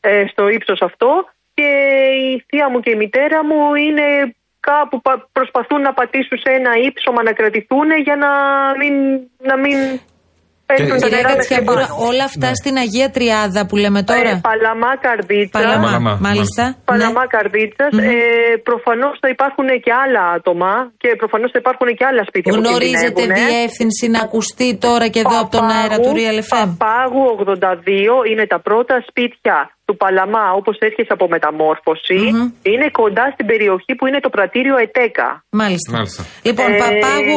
ε, 0.00 0.24
στο 0.26 0.48
ύψος 0.48 0.82
αυτό. 0.82 1.24
Και 1.54 1.62
η 2.32 2.44
θεία 2.48 2.70
μου 2.70 2.80
και 2.80 2.90
η 2.90 2.94
μητέρα 2.94 3.44
μου 3.44 3.74
είναι 3.74 4.34
κάπου 4.60 5.02
προσπαθούν 5.32 5.80
να 5.80 5.92
πατήσουν 5.92 6.38
σε 6.38 6.50
ένα 6.50 6.76
ύψωμα 6.76 7.22
να 7.22 7.32
κρατηθούν 7.32 7.90
για 8.02 8.16
να 8.16 8.30
μην, 8.78 8.94
να 9.42 9.56
μην 9.56 10.00
Κυρία 11.02 11.22
Κατσιαμπούρα, 11.22 11.86
όλα 12.08 12.24
αυτά 12.24 12.48
ναι. 12.48 12.54
στην 12.60 12.76
Αγία 12.76 13.10
Τριάδα 13.10 13.66
που 13.66 13.76
λέμε 13.76 14.02
τώρα. 14.02 14.30
Ε, 14.30 14.40
Παλαμά 14.50 14.92
Καρδίτσα. 15.06 15.58
Παλαμά, 15.58 16.18
μάλιστα. 16.20 16.64
Παλαμά 16.84 17.20
ναι. 17.20 17.32
Καρδίτσα. 17.34 17.86
Mm-hmm. 17.92 18.52
Ε, 18.52 18.56
προφανώς 18.68 19.14
θα 19.22 19.28
υπάρχουν 19.28 19.68
και 19.84 19.92
άλλα 20.04 20.22
άτομα 20.36 20.72
και 21.02 21.08
προφανώς 21.22 21.50
θα 21.54 21.58
υπάρχουν 21.62 21.88
και 21.98 22.04
άλλα 22.10 22.22
σπίτια 22.28 22.52
Γνωρίζετε 22.58 23.22
που 23.26 23.34
διεύθυνση 23.48 24.04
να 24.14 24.20
ακουστεί 24.26 24.68
τώρα 24.86 25.06
και 25.12 25.20
εδώ 25.24 25.36
από 25.40 25.50
τον 25.56 25.64
αέρα 25.76 25.96
του 26.02 26.12
Real 26.18 26.38
FM. 26.48 26.68
Παπάγου 26.78 27.24
82 27.44 28.30
είναι 28.30 28.46
τα 28.46 28.58
πρώτα 28.60 29.04
σπίτια 29.08 29.56
του 29.84 29.96
Παλαμά, 29.96 30.52
όπως 30.60 30.76
έρχεσαι 30.78 31.12
από 31.12 31.26
μεταμόρφωση, 31.28 32.20
mm-hmm. 32.24 32.70
είναι 32.72 32.88
κοντά 33.00 33.30
στην 33.34 33.46
περιοχή 33.46 33.92
που 33.98 34.06
είναι 34.06 34.20
το 34.20 34.28
πρατήριο 34.28 34.76
ΕΤΕΚΑ. 34.84 35.44
Μάλιστα. 35.50 35.92
Μάλιστα. 35.96 36.22
Λοιπόν, 36.42 36.68
ε... 36.72 36.78
Παπάγου 36.82 37.36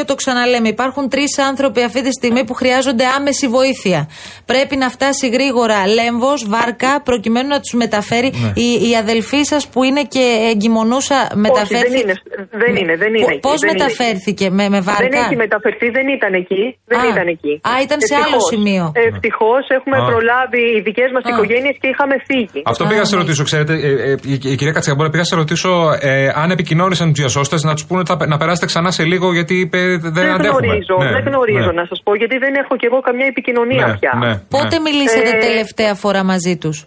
82 0.00 0.04
το 0.06 0.14
ξαναλέμε. 0.14 0.68
Υπάρχουν 0.68 1.08
τρεις 1.08 1.38
άνθρωποι 1.38 1.82
αυτή 1.82 2.02
τη 2.02 2.12
στιγμή 2.12 2.44
που 2.44 2.54
χρειάζονται 2.54 3.04
άμεση 3.16 3.46
βοήθεια. 3.48 4.08
Πρέπει 4.46 4.76
να 4.76 4.88
φτάσει 4.88 5.28
γρήγορα 5.28 5.86
λέμβος, 5.86 6.48
βάρκα, 6.48 7.02
προκειμένου 7.02 7.48
να 7.48 7.60
τους 7.60 7.72
μεταφέρει. 7.72 8.30
Ναι. 8.32 8.52
Η, 8.54 8.90
η 8.90 8.96
αδελφή 8.96 9.42
σας 9.42 9.68
που 9.68 9.82
είναι 9.82 10.02
και 10.02 10.24
εγκυμονούσα 10.50 11.18
μεταφέρθηκε. 11.34 11.96
Όχι, 11.96 12.02
δεν 12.02 12.02
είναι. 12.02 12.14
Δεν 12.62 12.76
είναι, 12.76 12.94
δεν 12.96 13.14
είναι 13.14 13.38
Πώς 13.48 13.60
μεταφέρθηκε, 13.72 14.50
με, 14.50 14.68
με 14.68 14.80
βάρκα; 14.80 15.08
Δεν 15.08 15.22
έχει 15.22 15.36
μεταφερθεί, 15.36 15.86
δεν 15.90 16.06
ήταν 16.08 16.32
εκεί. 16.34 16.78
Δεν 16.84 17.00
ήταν 17.12 17.26
εκεί. 17.26 17.60
Α, 17.68 17.70
ήταν 17.86 17.98
σε 18.08 18.14
άλλο 18.24 18.38
σημείο. 18.52 18.92
Ευτυχώς 18.94 19.64
έχουμε 19.76 19.96
προλάβει 20.10 20.62
οι 20.76 20.80
δικές 20.80 21.10
μας 21.14 21.24
οικογένειες 21.30 21.76
και 21.80 21.88
είχαμε 21.92 22.14
φύγει. 22.28 22.62
Αυτό 22.64 22.84
πήγα 22.86 23.04
σε 23.04 23.16
ρωτήσω, 23.16 23.44
ξέρετε, 23.44 23.72
ε, 23.74 24.10
ε, 24.10 24.14
η, 24.22 24.32
η 24.32 24.56
κυρία 24.58 24.72
Κατσιαμπόρα, 24.72 25.10
πήγα 25.10 25.24
σε 25.24 25.34
ρωτήσω 25.34 25.70
ε, 26.00 26.28
αν 26.34 26.50
επικοινώνησαν 26.50 27.06
του 27.08 27.14
διασώστε 27.14 27.56
να 27.62 27.74
τους 27.74 27.84
πούνε 27.86 28.02
να 28.26 28.36
περάσετε 28.36 28.66
ξανά 28.66 28.90
σε 28.90 29.04
λίγο 29.04 29.32
γιατί 29.32 29.54
είπε 29.54 29.78
δεν, 30.00 30.12
δεν 30.12 30.24
Γνωρίζω, 30.50 30.96
ναι, 30.98 31.10
δεν 31.16 31.22
γνωρίζω 31.26 31.70
ναι. 31.72 31.80
να 31.80 31.84
σας 31.90 32.00
πω 32.04 32.14
γιατί 32.14 32.36
δεν 32.38 32.54
έχω 32.62 32.76
κι 32.76 32.86
εγώ 32.86 33.00
καμιά 33.00 33.26
επικοινωνία 33.26 33.86
ναι, 33.86 33.96
πια. 33.98 34.12
Ναι, 34.22 34.32
Πότε 34.48 34.78
μιλήσατε 34.86 35.30
ε, 35.36 35.40
τελευταία 35.46 35.94
φορά 35.94 36.24
μαζί 36.24 36.56
τους; 36.56 36.86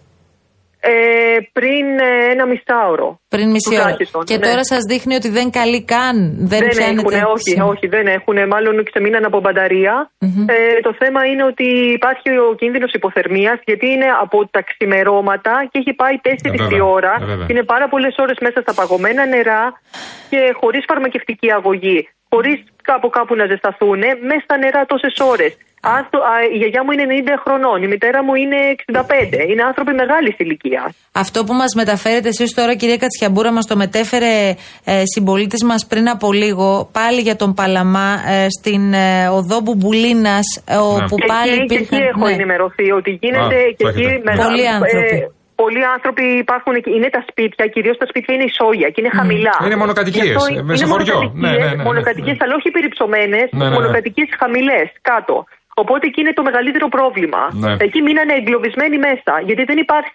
Ε, 0.86 1.40
πριν 1.58 1.84
ε, 1.98 2.32
ένα 2.34 2.44
μισάωρο. 2.46 3.08
Πριν 3.28 3.50
μισή 3.50 3.74
ώρα. 3.80 3.96
Και 4.24 4.36
ναι. 4.36 4.46
τώρα 4.46 4.64
σας 4.64 4.82
δείχνει 4.90 5.14
ότι 5.14 5.28
δεν 5.28 5.50
καλεί 5.50 5.84
καν. 5.84 6.16
Δεν, 6.52 6.60
δεν 6.60 6.98
έχουν, 6.98 7.14
όχι, 7.34 7.52
όχι, 7.72 7.86
δεν 7.86 8.06
έχουν. 8.06 8.36
Μάλλον 8.52 8.84
ξεμείναν 8.84 9.24
από 9.24 9.40
Ε, 10.56 10.80
το 10.86 10.94
θέμα 10.98 11.20
είναι 11.26 11.44
ότι 11.44 11.66
υπάρχει 11.98 12.28
ο 12.48 12.54
κίνδυνος 12.60 12.92
υποθερμίας, 12.92 13.58
γιατί 13.64 13.86
είναι 13.86 14.08
από 14.24 14.48
τα 14.54 14.60
ξημερώματα 14.70 15.52
και 15.70 15.78
έχει 15.78 15.92
πάει 15.92 16.16
4 16.22 16.72
η 16.72 16.80
ώρα. 16.80 17.12
Ε, 17.20 17.46
είναι 17.50 17.62
πάρα 17.62 17.88
πολλές 17.88 18.14
ώρες 18.18 18.36
μέσα 18.40 18.60
στα 18.60 18.74
παγωμένα 18.74 19.26
νερά 19.26 19.62
και 20.30 20.40
χωρίς 20.60 20.84
φαρμακευτική 20.88 21.52
αγωγή. 21.52 22.08
Χωρίς 22.28 22.64
κάπου 22.82 23.08
κάπου 23.10 23.34
να 23.34 23.46
ζεσταθούν, 23.46 23.98
μέσα 23.98 24.42
στα 24.44 24.56
νερά 24.56 24.86
τόσες 24.86 25.16
ώρες 25.32 25.52
η 26.54 26.56
γιαγιά 26.56 26.82
μου 26.84 26.90
είναι 26.90 27.04
90 27.26 27.28
χρονών, 27.44 27.82
η 27.82 27.86
μητέρα 27.86 28.24
μου 28.24 28.34
είναι 28.34 28.56
65. 28.92 29.50
Είναι 29.50 29.62
άνθρωποι 29.62 29.92
μεγάλη 29.92 30.34
ηλικία. 30.36 30.94
Αυτό 31.12 31.44
που 31.44 31.52
μας 31.52 31.74
μεταφέρετε 31.74 32.28
εσείς 32.28 32.54
τώρα, 32.54 32.74
κυρία 32.74 32.96
Κατσιαμπούρα, 32.96 33.52
μας 33.52 33.66
το 33.66 33.76
μετέφερε 33.76 34.54
ε, 34.84 35.02
συμπολίτης 35.14 35.62
μας 35.64 35.86
πριν 35.86 36.08
από 36.08 36.32
λίγο, 36.32 36.88
πάλι 36.92 37.20
για 37.20 37.36
τον 37.36 37.54
Παλαμά, 37.54 38.10
ε, 38.28 38.46
στην 38.58 38.92
ε, 38.92 39.28
οδό 39.28 39.60
Μπουμπουλίνας, 39.60 40.46
ε, 40.68 40.76
όπου 40.76 41.16
και 41.16 41.26
πάλι 41.26 41.52
εκεί, 41.52 41.62
υπήρχαν. 41.64 41.88
Και 41.88 42.04
εκεί 42.04 42.10
έχω 42.14 42.26
ναι. 42.26 42.32
ενημερωθεί 42.32 42.90
ότι 42.90 43.10
γίνεται 43.22 43.56
Α, 43.56 43.74
και 43.76 43.84
εκεί 43.88 44.06
Πολλοί 44.42 44.68
άνθρωποι. 44.68 45.16
Ε, 45.16 45.28
πολλοί 45.62 45.82
άνθρωποι 45.94 46.24
υπάρχουν 46.44 46.72
εκεί. 46.78 46.90
Είναι 46.98 47.10
τα 47.16 47.22
σπίτια, 47.28 47.64
κυρίως 47.74 47.96
τα 48.02 48.06
σπίτια 48.10 48.34
είναι 48.34 48.46
ισόγεια 48.52 48.88
και 48.92 48.98
είναι 49.02 49.12
χαμηλά. 49.18 49.56
Είναι 49.66 49.78
μονοκατοικίες. 49.84 50.36
Είναι 50.50 50.76
σε 50.82 50.86
χωριό. 50.92 51.18
Ναι, 51.34 51.50
ναι, 51.50 51.68
ναι, 51.74 51.82
μονοκατοικίες, 51.88 52.38
αλλά 52.42 52.54
όχι 52.58 52.68
περιψωμένες. 52.76 53.48
Ναι, 53.52 53.68
ναι, 53.68 53.74
μονοκατοικίες 53.76 54.28
χαμηλές 54.40 54.88
κάτω. 55.10 55.34
Οπότε 55.82 56.04
εκεί 56.08 56.20
είναι 56.20 56.36
το 56.38 56.42
μεγαλύτερο 56.48 56.86
πρόβλημα. 56.96 57.42
Ναι. 57.64 57.72
Εκεί 57.86 58.00
μείνανε 58.06 58.32
εγκλωβισμένοι 58.40 58.96
μέσα. 59.08 59.32
Γιατί 59.48 59.62
δεν 59.70 59.78
υπάρχει 59.84 60.10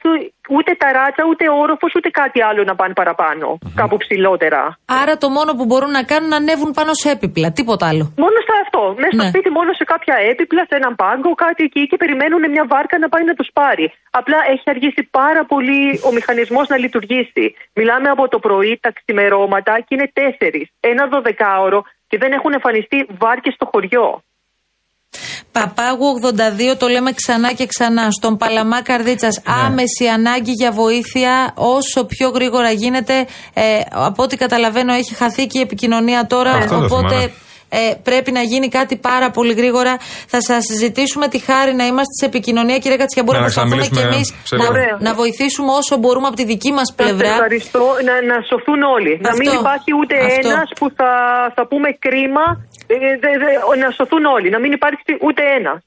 ούτε 0.57 0.71
ταράτσα, 0.81 1.23
ούτε 1.29 1.45
όροφος, 1.61 1.91
ούτε 1.97 2.09
κάτι 2.21 2.39
άλλο 2.47 2.61
να 2.69 2.75
πάνε 2.79 2.93
παραπάνω. 3.01 3.47
Mm-hmm. 3.53 3.79
Κάπου 3.81 3.97
ψηλότερα. 4.03 4.61
Άρα 5.01 5.13
το 5.23 5.27
μόνο 5.37 5.51
που 5.57 5.65
μπορούν 5.69 5.91
να 5.99 6.03
κάνουν 6.11 6.29
είναι 6.29 6.37
να 6.37 6.43
ανέβουν 6.43 6.71
πάνω 6.79 6.91
σε 7.01 7.07
έπιπλα. 7.15 7.47
Τίποτα 7.59 7.85
άλλο. 7.91 8.05
Μόνο 8.23 8.37
σε 8.47 8.53
αυτό. 8.63 8.81
Μέσα 9.03 9.15
ναι. 9.15 9.19
στο 9.19 9.31
σπίτι, 9.31 9.49
μόνο 9.59 9.71
σε 9.79 9.83
κάποια 9.91 10.15
έπιπλα, 10.29 10.61
σε 10.69 10.75
έναν 10.79 10.93
πάγκο, 11.01 11.31
κάτι 11.45 11.61
εκεί 11.69 11.83
και 11.89 11.97
περιμένουν 12.03 12.43
μια 12.55 12.65
βάρκα 12.73 12.95
να 13.03 13.07
πάει 13.13 13.25
να 13.29 13.35
τους 13.39 13.49
πάρει. 13.59 13.85
Απλά 14.19 14.39
έχει 14.53 14.65
αργήσει 14.73 15.01
πάρα 15.19 15.41
πολύ 15.51 15.81
ο 16.07 16.09
μηχανισμός 16.17 16.65
να 16.73 16.77
λειτουργήσει. 16.83 17.45
Μιλάμε 17.79 18.07
από 18.15 18.23
το 18.33 18.39
πρωί, 18.45 18.73
τα 18.85 18.91
ξημερώματα 18.97 19.73
και 19.85 19.91
είναι 19.95 20.07
τέσσερις. 20.19 20.67
Ένα 20.91 21.03
δωδεκάωρο 21.11 21.79
και 22.09 22.17
δεν 22.17 22.31
έχουν 22.37 22.51
εμφανιστεί 22.53 22.97
βάρκες 23.23 23.53
στο 23.53 23.65
χωριό. 23.71 24.07
Παπάγου 25.59 26.19
82 26.71 26.75
το 26.77 26.87
λέμε 26.87 27.11
ξανά 27.11 27.53
και 27.53 27.65
ξανά. 27.65 28.11
Στον 28.11 28.37
Παλαμά 28.37 28.81
Καρδίτσας. 28.81 29.41
Ναι. 29.43 29.53
Άμεση 29.65 30.05
ανάγκη 30.07 30.51
για 30.51 30.71
βοήθεια 30.71 31.51
όσο 31.55 32.05
πιο 32.05 32.29
γρήγορα 32.29 32.71
γίνεται. 32.71 33.25
Ε, 33.53 33.79
από 33.91 34.23
ό,τι 34.23 34.37
καταλαβαίνω 34.37 34.93
έχει 34.93 35.15
χαθεί 35.15 35.47
και 35.47 35.57
η 35.57 35.61
επικοινωνία 35.61 36.27
τώρα. 36.27 36.67
οπότε 36.71 37.31
Ε, 37.69 37.93
πρέπει 38.03 38.31
να 38.31 38.41
γίνει 38.41 38.67
κάτι 38.67 38.95
πάρα 38.97 39.29
πολύ 39.31 39.53
γρήγορα. 39.53 39.97
Θα 40.33 40.41
σας 40.41 40.63
ζητήσουμε 40.83 41.27
τη 41.27 41.39
χάρη 41.39 41.73
να 41.73 41.85
είμαστε 41.85 42.13
σε 42.19 42.25
επικοινωνία, 42.25 42.77
κύριε 42.77 42.97
Κατσιαμπούρα, 42.97 43.37
να 43.37 43.43
προσπαθούμε 43.43 43.87
και 43.95 43.99
εμείς 43.99 44.27
να, 44.51 44.67
να, 44.99 45.13
βοηθήσουμε 45.13 45.71
όσο 45.71 45.97
μπορούμε 45.97 46.27
από 46.27 46.35
τη 46.35 46.45
δική 46.45 46.71
μας 46.71 46.93
πλευρά. 46.95 47.29
Ευχαριστώ. 47.29 47.85
Να, 48.07 48.13
να 48.31 48.37
σωθούν 48.49 48.81
όλοι. 48.95 49.19
Να 49.21 49.31
μην 49.39 49.47
υπάρχει 49.59 49.91
ούτε 49.99 50.15
ένας 50.41 50.67
που 50.79 50.85
θα, 50.97 51.11
θα 51.55 51.67
πούμε 51.67 51.89
κρίμα. 52.05 52.45
Ε, 52.87 52.95
δε, 53.23 53.31
δε, 53.41 53.51
να 53.83 53.89
σωθούν 53.91 54.25
όλοι. 54.25 54.49
Να 54.49 54.59
μην 54.59 54.71
υπάρχει 54.71 55.01
ούτε 55.27 55.41
ένας. 55.57 55.81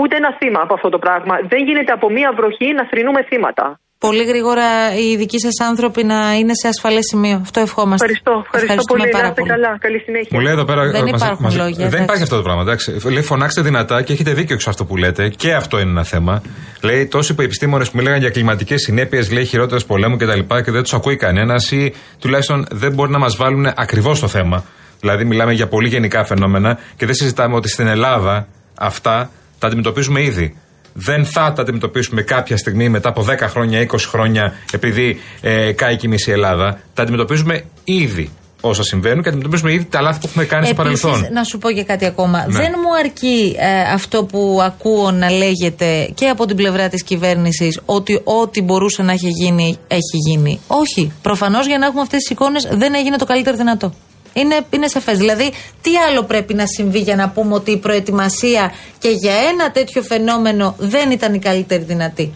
Ούτε 0.00 0.16
ένα 0.16 0.30
θύμα 0.38 0.60
από 0.66 0.74
αυτό 0.74 0.88
το 0.88 0.98
πράγμα. 0.98 1.34
Δεν 1.52 1.60
γίνεται 1.68 1.92
από 1.92 2.06
μία 2.10 2.30
βροχή 2.38 2.68
να 2.78 2.84
θρυνούμε 2.90 3.20
θύματα 3.30 3.66
πολύ 3.98 4.24
γρήγορα 4.24 4.64
οι 4.96 5.16
δικοί 5.16 5.40
σας 5.40 5.60
άνθρωποι 5.68 6.04
να 6.04 6.34
είναι 6.34 6.54
σε 6.54 6.68
ασφαλές 6.68 7.04
σημείο. 7.10 7.38
Αυτό 7.42 7.60
ευχόμαστε. 7.60 8.04
Ευχαριστώ, 8.04 8.58
ευχαριστώ 8.58 8.94
πολύ. 8.94 9.08
Πάρα 9.08 9.32
πολύ. 9.32 9.48
καλά. 9.48 9.78
Καλή 9.80 9.98
συνέχεια. 9.98 10.28
Μου 10.32 10.40
λέει 10.40 10.52
εδώ 10.52 10.64
πέρα, 10.64 10.90
δεν 10.90 11.06
υπάρχουν 11.06 11.44
μας, 11.44 11.56
λόγια. 11.56 11.88
Δεν 11.88 12.02
υπάρχει 12.02 12.22
αυτό 12.22 12.36
το 12.36 12.42
πράγμα. 12.42 12.62
Εντάξει. 12.62 13.08
Λέει 13.12 13.22
φωνάξτε 13.22 13.62
δυνατά 13.62 14.02
και 14.02 14.12
έχετε 14.12 14.32
δίκιο 14.32 14.58
σε 14.58 14.70
αυτό 14.70 14.84
που 14.84 14.96
λέτε. 14.96 15.28
Και 15.28 15.54
αυτό 15.54 15.80
είναι 15.80 15.90
ένα 15.90 16.04
θέμα. 16.04 16.42
Λέει 16.80 17.06
τόσοι 17.06 17.34
επιστήμονε 17.38 17.84
που 17.84 17.90
μιλάγαν 17.94 18.20
για 18.20 18.30
κλιματικές 18.30 18.80
συνέπειες, 18.82 19.30
λέει 19.32 19.44
χειρότερες 19.44 19.84
πολέμου 19.84 20.16
κτλ. 20.16 20.38
Και, 20.38 20.62
και 20.64 20.70
δεν 20.70 20.82
τους 20.82 20.94
ακούει 20.94 21.16
κανένας 21.16 21.70
ή 21.70 21.94
τουλάχιστον 22.18 22.66
δεν 22.70 22.92
μπορεί 22.92 23.10
να 23.10 23.18
μας 23.18 23.36
βάλουν 23.36 23.66
ακριβώς 23.76 24.20
το 24.20 24.28
θέμα. 24.28 24.64
Δηλαδή 25.00 25.24
μιλάμε 25.24 25.52
για 25.52 25.68
πολύ 25.68 25.88
γενικά 25.88 26.24
φαινόμενα 26.24 26.78
και 26.96 27.06
δεν 27.06 27.14
συζητάμε 27.14 27.54
ότι 27.54 27.68
στην 27.68 27.86
Ελλάδα 27.86 28.48
αυτά 28.74 29.30
τα 29.58 29.66
αντιμετωπίζουμε 29.66 30.22
ήδη 30.22 30.56
δεν 31.00 31.24
θα 31.24 31.52
τα 31.52 31.62
αντιμετωπίσουμε 31.62 32.22
κάποια 32.22 32.56
στιγμή 32.56 32.88
μετά 32.88 33.08
από 33.08 33.26
10 33.28 33.36
χρόνια, 33.40 33.86
20 33.90 33.96
χρόνια, 33.98 34.52
επειδή 34.72 35.20
ε, 35.40 35.72
κάει 35.72 35.96
και 35.96 36.06
η 36.06 36.10
μισή 36.10 36.30
Ελλάδα. 36.30 36.80
Τα 36.94 37.02
αντιμετωπίζουμε 37.02 37.64
ήδη 37.84 38.30
όσα 38.60 38.82
συμβαίνουν 38.82 39.22
και 39.22 39.28
αντιμετωπίζουμε 39.28 39.72
ήδη 39.72 39.84
τα 39.84 40.00
λάθη 40.00 40.20
που 40.20 40.26
έχουμε 40.28 40.44
κάνει 40.44 40.68
Επίσης, 40.68 40.98
στο 40.98 41.08
παρελθόν. 41.08 41.32
Να 41.32 41.44
σου 41.44 41.58
πω 41.58 41.70
και 41.70 41.84
κάτι 41.84 42.04
ακόμα. 42.04 42.46
Ναι. 42.46 42.58
Δεν 42.58 42.72
μου 42.82 42.96
αρκεί 43.04 43.56
ε, 43.58 43.92
αυτό 43.92 44.24
που 44.24 44.58
ακούω 44.62 45.10
να 45.10 45.30
λέγεται 45.30 46.10
και 46.14 46.28
από 46.28 46.46
την 46.46 46.56
πλευρά 46.56 46.88
της 46.88 47.02
κυβέρνησης 47.02 47.80
ότι 47.84 48.20
ό,τι 48.24 48.62
μπορούσε 48.62 49.02
να 49.02 49.12
έχει 49.12 49.28
γίνει, 49.28 49.78
έχει 49.88 50.16
γίνει. 50.28 50.60
Όχι. 50.66 51.12
Προφανώς 51.22 51.66
για 51.66 51.78
να 51.78 51.86
έχουμε 51.86 52.02
αυτές 52.02 52.18
τις 52.18 52.30
εικόνες 52.30 52.68
δεν 52.72 52.94
έγινε 52.94 53.16
το 53.16 53.24
καλύτερο 53.24 53.56
δυνατό. 53.56 53.92
Είναι, 54.38 54.60
είναι 54.70 54.88
σαφές. 54.88 55.18
Δηλαδή, 55.18 55.52
τι 55.80 55.96
άλλο 55.96 56.22
πρέπει 56.22 56.54
να 56.54 56.66
συμβεί 56.66 56.98
για 56.98 57.16
να 57.16 57.28
πούμε 57.28 57.54
ότι 57.54 57.70
η 57.70 57.76
προετοιμασία 57.76 58.72
και 58.98 59.08
για 59.08 59.34
ένα 59.34 59.70
τέτοιο 59.70 60.02
φαινόμενο 60.02 60.74
δεν 60.78 61.10
ήταν 61.10 61.34
η 61.34 61.38
καλύτερη 61.38 61.82
δυνατή; 61.82 62.34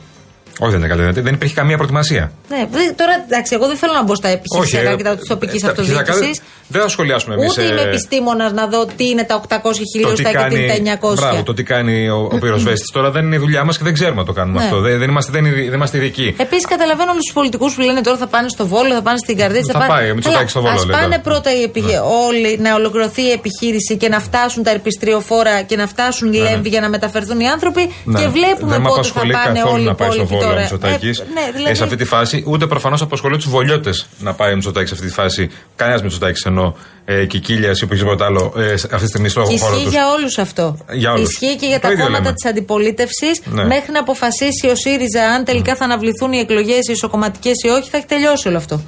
Όχι, 0.59 0.71
δεν 0.71 0.78
είναι 0.78 0.88
καλύτερη. 0.88 1.21
Δεν 1.21 1.35
υπήρχε 1.35 1.54
καμία 1.54 1.76
προετοιμασία. 1.76 2.32
Ναι, 2.49 2.66
τώρα 2.97 3.12
εντάξει, 3.26 3.54
εγώ 3.54 3.66
δεν 3.66 3.76
θέλω 3.76 3.92
να 3.92 4.02
μπω 4.02 4.14
στα 4.14 4.28
επιχειρησιακά 4.28 4.90
ε, 4.90 4.97
και 4.97 5.02
τα 5.02 5.16
τη 5.16 5.26
τοπική 5.26 5.66
αυτοδιοίκησης. 5.66 6.40
Δεν 6.68 6.82
θα 6.82 6.88
σχολιάσουμε 6.88 7.35
εμείς. 7.35 7.50
Ούτε 7.50 7.62
είμαι 7.62 7.80
ε, 7.80 7.85
επιστήμονας 7.85 8.52
να 8.52 8.66
δω 8.66 8.87
τι 8.97 9.09
είναι 9.09 9.25
τα 9.25 9.42
800 9.49 9.56
χιλιοστά 9.92 10.30
και 10.30 10.47
τι 10.49 10.61
είναι 10.61 10.90
τα 10.90 10.99
900. 11.09 11.14
Μπράβο, 11.14 11.42
το 11.42 11.54
τι 11.54 11.62
κάνει 11.62 12.09
ο, 12.09 12.28
ο 12.32 12.38
πυροσβέστης. 12.38 12.90
Τώρα 12.90 13.11
δεν 13.11 13.25
είναι 13.25 13.37
η 13.37 13.38
δουλειά 13.38 13.64
μας 13.64 13.76
και 13.78 13.85
δεν 13.85 13.92
ξέρουμε 13.92 14.21
να 14.21 14.26
το 14.26 14.32
κάνουμε 14.32 14.59
ναι. 14.59 14.64
αυτό. 14.64 14.80
Δεν, 14.80 14.99
δεν, 14.99 15.09
είμαστε, 15.09 15.32
δεν, 15.32 15.42
δεν 15.42 15.73
είμαστε 15.73 15.97
ειδικοί. 15.97 16.35
Επίσης, 16.38 16.66
καταλαβαίνω 16.66 17.11
όλους 17.11 17.25
τους 17.25 17.35
πολιτικούς 17.35 17.75
που 17.75 17.80
λένε 17.80 18.00
τώρα 18.00 18.16
θα 18.16 18.26
πάνε 18.26 18.49
στο 18.49 18.66
βόλο, 18.66 18.94
θα 18.94 19.02
πάνε 19.02 19.18
στην 19.18 19.37
καρδίτσα. 19.37 19.73
Θα, 19.73 19.80
θα 19.80 19.87
πάει, 19.87 20.14
πάει 20.14 20.47
στο 20.47 20.61
βόλο. 20.61 20.80
Α 20.80 20.87
πάνε 20.87 21.18
πρώτα 21.18 21.50
οι 21.52 21.71
ναι. 21.80 21.92
όλοι 22.28 22.59
να 22.59 22.75
ολοκληρωθεί 22.75 23.23
η 23.23 23.30
επιχείρηση 23.30 23.97
και 23.97 24.09
να 24.09 24.21
φτάσουν 24.21 24.62
τα 24.62 24.71
ερπιστριοφόρα 24.71 25.62
και 25.62 25.76
να 25.76 25.87
φτάσουν 25.87 26.32
οι 26.32 26.38
ναι, 26.38 26.50
λέμβοι 26.50 26.68
για 26.68 26.80
να 26.80 26.88
μεταφερθούν 26.88 27.40
οι 27.40 27.49
άνθρωποι 27.49 27.87
και 28.18 28.28
βλέπουμε 28.28 28.78
πότε 28.78 29.09
θα 29.09 29.21
πάνε 29.21 29.62
όλοι 29.73 29.82
οι 29.82 29.90
υπόλοιποι 29.90 30.37
τώρα. 30.42 30.61
Ναι, 30.61 31.52
δηλαδή... 31.54 31.75
σε 31.75 31.84
αυτή 31.84 31.96
τη 31.96 32.04
φάση, 32.04 32.44
ούτε 32.46 32.66
προφανώς 32.66 33.02
απασχολεί 33.02 33.37
τους 33.37 33.49
βολιώτες 33.49 34.06
να 34.18 34.34
πάει 34.34 34.52
ο 34.52 34.54
Μητσοτάκης 34.54 34.88
σε 34.88 34.94
αυτή 34.94 35.06
τη 35.06 35.12
φάση. 35.12 35.50
Κανένας 35.76 36.02
Μητσοτάκης 36.02 36.44
ενώ 36.44 36.76
ε, 37.04 37.25
Κικίλια 37.26 37.70
ή 37.70 37.84
οποιοδήποτε 37.84 38.25
άλλο 38.25 38.52
ε, 38.56 38.72
αυτή 38.72 38.96
τη 38.96 39.06
στιγμή 39.06 39.28
στο 39.28 39.40
χώρο 39.40 39.54
Ισχύει 39.54 39.88
για 39.88 40.11
όλους 40.12 40.38
αυτό. 40.38 40.76
Για 40.92 41.12
όλους. 41.12 41.30
Ισχύει 41.30 41.56
και 41.56 41.66
για 41.66 41.80
τα 41.80 41.94
κόμματα 41.96 42.32
της 42.32 42.50
αντιπολίτευσης. 42.50 43.40
Ναι. 43.44 43.64
Μέχρι 43.64 43.92
να 43.92 44.00
αποφασίσει 44.00 44.68
ο 44.70 44.75
ΣΥΡΙΖΑ 44.75 45.25
αν 45.25 45.44
τελικά 45.44 45.76
θα 45.76 45.84
αναβληθούν 45.84 46.32
οι 46.32 46.38
εκλογές, 46.38 46.88
οι 46.88 46.92
ισοκομματικές 46.92 47.62
ή 47.62 47.68
όχι, 47.68 47.90
θα 47.90 47.96
έχει 47.96 48.06
τελειώσει 48.06 48.49
όλο 48.49 48.56
αυτό. 48.56 48.82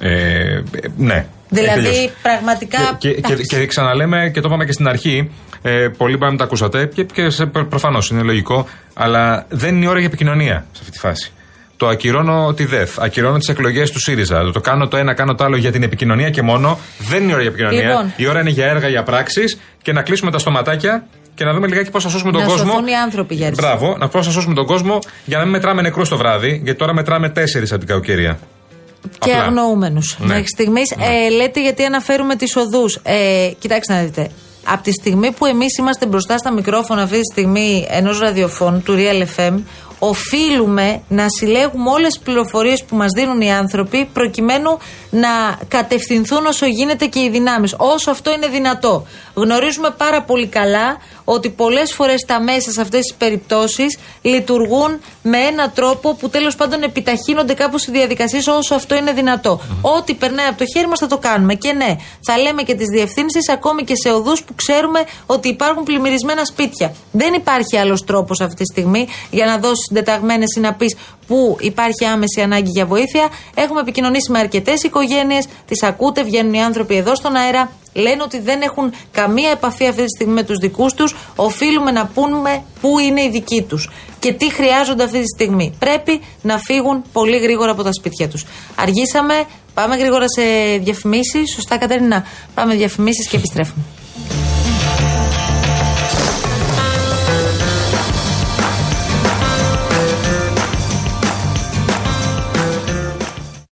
Ε, 0.00 0.62
ναι. 0.96 1.26
Δηλαδή, 1.54 2.12
πραγματικά. 2.22 2.96
Και, 2.98 3.10
και, 3.10 3.34
και, 3.34 3.42
και, 3.42 3.66
ξαναλέμε 3.66 4.30
και 4.34 4.40
το 4.40 4.48
είπαμε 4.48 4.64
και 4.64 4.72
στην 4.72 4.88
αρχή. 4.88 5.30
Ε, 5.62 5.88
πολλοί 5.96 6.18
πάμε 6.18 6.36
τα 6.36 6.44
ακούσατε 6.44 6.90
και, 6.94 7.04
και 7.04 7.26
προφανώς 7.68 8.10
είναι 8.10 8.22
λογικό. 8.22 8.68
Αλλά 8.94 9.46
δεν 9.48 9.74
είναι 9.74 9.84
η 9.84 9.88
ώρα 9.88 9.98
για 9.98 10.06
επικοινωνία 10.06 10.66
σε 10.72 10.78
αυτή 10.80 10.90
τη 10.90 10.98
φάση. 10.98 11.32
Το 11.76 11.88
ακυρώνω 11.88 12.54
τη 12.54 12.64
ΔΕΘ, 12.64 12.98
ακυρώνω 12.98 13.38
τις 13.38 13.48
εκλογές 13.48 13.90
του 13.90 14.00
ΣΥΡΙΖΑ. 14.00 14.50
Το 14.52 14.60
κάνω 14.60 14.88
το 14.88 14.96
ένα, 14.96 15.14
κάνω 15.14 15.34
το 15.34 15.44
άλλο 15.44 15.56
για 15.56 15.72
την 15.72 15.82
επικοινωνία 15.82 16.30
και 16.30 16.42
μόνο. 16.42 16.78
Δεν 16.98 17.22
είναι 17.22 17.30
η 17.30 17.34
ώρα 17.34 17.42
για 17.42 17.50
επικοινωνία. 17.50 17.88
Λοιπόν. 17.88 18.12
Η 18.16 18.26
ώρα 18.26 18.40
είναι 18.40 18.50
για 18.50 18.66
έργα, 18.66 18.88
για 18.88 19.02
πράξεις 19.02 19.58
και 19.82 19.92
να 19.92 20.02
κλείσουμε 20.02 20.30
τα 20.30 20.38
στοματάκια 20.38 21.06
και 21.34 21.44
να 21.44 21.52
δούμε 21.52 21.66
λιγάκι 21.66 21.90
πώς 21.90 22.02
θα 22.02 22.08
σώσουμε 22.08 22.32
τον 22.32 22.44
κόσμο. 22.44 22.80
Να 22.80 22.90
οι 22.90 22.94
άνθρωποι 22.94 23.34
για 23.34 23.52
Μπράβο, 23.56 23.96
να 23.98 24.08
πώς 24.08 24.26
θα 24.26 24.32
σώσουμε 24.32 24.54
τον 24.54 24.66
κόσμο 24.66 24.98
για 25.24 25.36
να 25.36 25.42
μην 25.42 25.52
μετράμε 25.52 25.82
νεκρούς 25.82 26.08
το 26.08 26.16
βράδυ, 26.16 26.60
γιατί 26.64 26.78
τώρα 26.78 26.94
μετράμε 26.94 27.28
τέσσερις 27.28 27.70
από 27.70 27.78
την 27.78 27.88
κακοκαιρία. 27.88 28.38
Και 29.18 29.32
αγνοούμενους. 29.34 30.16
Ναι. 30.18 30.26
Μέχρι 30.26 30.46
στιγμής 30.46 30.94
ναι. 30.96 31.04
ε, 31.04 31.28
λέτε 31.28 31.60
γιατί 31.60 31.84
αναφέρουμε 31.84 32.36
τις 32.36 32.56
οδούς. 32.56 32.98
Ε, 33.02 33.50
κοιτάξτε 33.58 33.92
να 33.92 34.00
δείτε. 34.00 34.30
Από 34.64 34.82
τη 34.82 34.92
στιγμή 34.92 35.32
που 35.32 35.46
εμείς 35.46 35.78
είμαστε 35.78 36.06
μπροστά 36.06 36.38
στα 36.38 36.52
μικρόφωνα 36.52 37.02
αυτή 37.02 37.20
τη 37.20 37.32
στιγμή 37.32 37.86
ενός 37.90 38.18
ραδιοφώνου 38.18 38.82
του 38.82 38.94
Real 38.96 39.26
FM, 39.36 39.58
οφείλουμε 39.98 41.02
να 41.08 41.26
συλλέγουμε 41.28 41.90
όλες 41.90 42.14
τις 42.14 42.22
πληροφορίες 42.22 42.84
που 42.84 42.96
μας 42.96 43.10
δίνουν 43.14 43.40
οι 43.40 43.52
άνθρωποι 43.52 44.08
προκειμένου 44.12 44.78
να 45.10 45.58
κατευθυνθούν 45.68 46.46
όσο 46.46 46.66
γίνεται 46.66 47.06
και 47.06 47.20
οι 47.20 47.28
δυνάμεις. 47.30 47.74
Όσο 47.78 48.10
αυτό 48.10 48.32
είναι 48.32 48.46
δυνατό. 48.46 49.06
Γνωρίζουμε 49.34 49.90
πάρα 49.96 50.22
πολύ 50.22 50.46
καλά 50.46 50.96
ότι 51.24 51.50
πολλές 51.50 51.92
φορές 51.92 52.24
τα 52.26 52.40
μέσα 52.40 52.70
σε 52.70 52.80
αυτές 52.80 53.00
τις 53.00 53.14
περιπτώσεις 53.14 53.98
λειτουργούν 54.22 55.00
με 55.22 55.38
έναν 55.38 55.72
τρόπο 55.74 56.14
που 56.14 56.28
τέλος 56.28 56.56
πάντων 56.56 56.82
επιταχύνονται 56.82 57.54
κάπως 57.54 57.86
οι 57.86 57.90
διαδικασίες 57.90 58.46
όσο 58.46 58.74
αυτό 58.74 58.94
είναι 58.94 59.12
δυνατό. 59.12 59.60
Ό,τι 59.80 60.14
περνάει 60.14 60.46
από 60.46 60.58
το 60.58 60.64
χέρι 60.74 60.88
μας 60.88 60.98
θα 60.98 61.06
το 61.06 61.18
κάνουμε. 61.18 61.54
Και 61.54 61.72
ναι, 61.72 61.96
θα 62.20 62.38
λέμε 62.38 62.62
και 62.62 62.74
τις 62.74 62.86
διευθύνσεις 62.88 63.48
ακόμη 63.48 63.84
και 63.84 63.94
σε 63.96 64.10
οδούς 64.10 64.42
που 64.42 64.54
ξέρουμε 64.54 65.04
ότι 65.26 65.48
υπάρχουν 65.48 65.82
πλημμυρισμένα 65.82 66.44
σπίτια. 66.44 66.94
Δεν 67.12 67.34
υπάρχει 67.34 67.76
άλλος 67.76 68.04
τρόπος 68.04 68.40
αυτή 68.40 68.54
τη 68.54 68.64
στιγμή 68.64 69.08
για 69.30 69.46
να 69.46 69.58
δώσεις 69.58 69.88
συντεταγμένες 69.94 70.56
ή 70.56 70.60
να 70.60 70.74
πει 70.74 70.96
που 71.26 71.56
υπάρχει 71.60 72.04
άμεση 72.04 72.40
ανάγκη 72.40 72.70
για 72.70 72.86
βοήθεια. 72.86 73.28
Έχουμε 73.54 73.80
επικοινωνήσει 73.80 74.30
με 74.30 74.38
αρκετές 74.38 74.82
οικογένειες, 74.82 75.46
τις 75.66 75.82
ακούτε, 75.82 76.22
βγαίνουν 76.22 76.54
οι 76.54 76.62
άνθρωποι 76.62 76.96
εδώ 76.96 77.14
στον 77.14 77.36
αέρα, 77.36 77.70
λένε 77.92 78.22
ότι 78.22 78.38
δεν 78.40 78.62
έχουν 78.62 78.92
καμία 79.12 79.50
επαφή 79.50 79.86
αυτή 79.86 80.02
τη 80.02 80.08
στιγμή 80.08 80.32
με 80.32 80.42
τους 80.42 80.58
δικούς 80.58 80.94
τους. 80.94 81.16
Οφείλουμε 81.36 81.90
να 81.90 82.06
πούμε 82.06 82.62
πού 82.80 82.98
είναι 82.98 83.22
οι 83.22 83.28
δικοί 83.30 83.62
τους 83.62 83.90
και 84.18 84.32
τι 84.32 84.52
χρειάζονται 84.52 85.02
αυτή 85.02 85.20
τη 85.20 85.28
στιγμή. 85.36 85.74
Πρέπει 85.78 86.20
να 86.42 86.58
φύγουν 86.58 87.04
πολύ 87.12 87.38
γρήγορα 87.38 87.70
από 87.70 87.82
τα 87.82 87.92
σπίτια 87.92 88.28
τους. 88.28 88.44
Αργήσαμε, 88.74 89.44
πάμε 89.74 89.96
γρήγορα 89.96 90.28
σε 90.28 90.42
διαφημίσεις. 90.78 91.52
Σωστά, 91.54 91.78
Κατερίνα. 91.78 92.24
Πάμε 92.54 92.74
διαφημίσεις 92.74 93.28
και 93.28 93.36
επιστρέφουμε. 93.36 93.84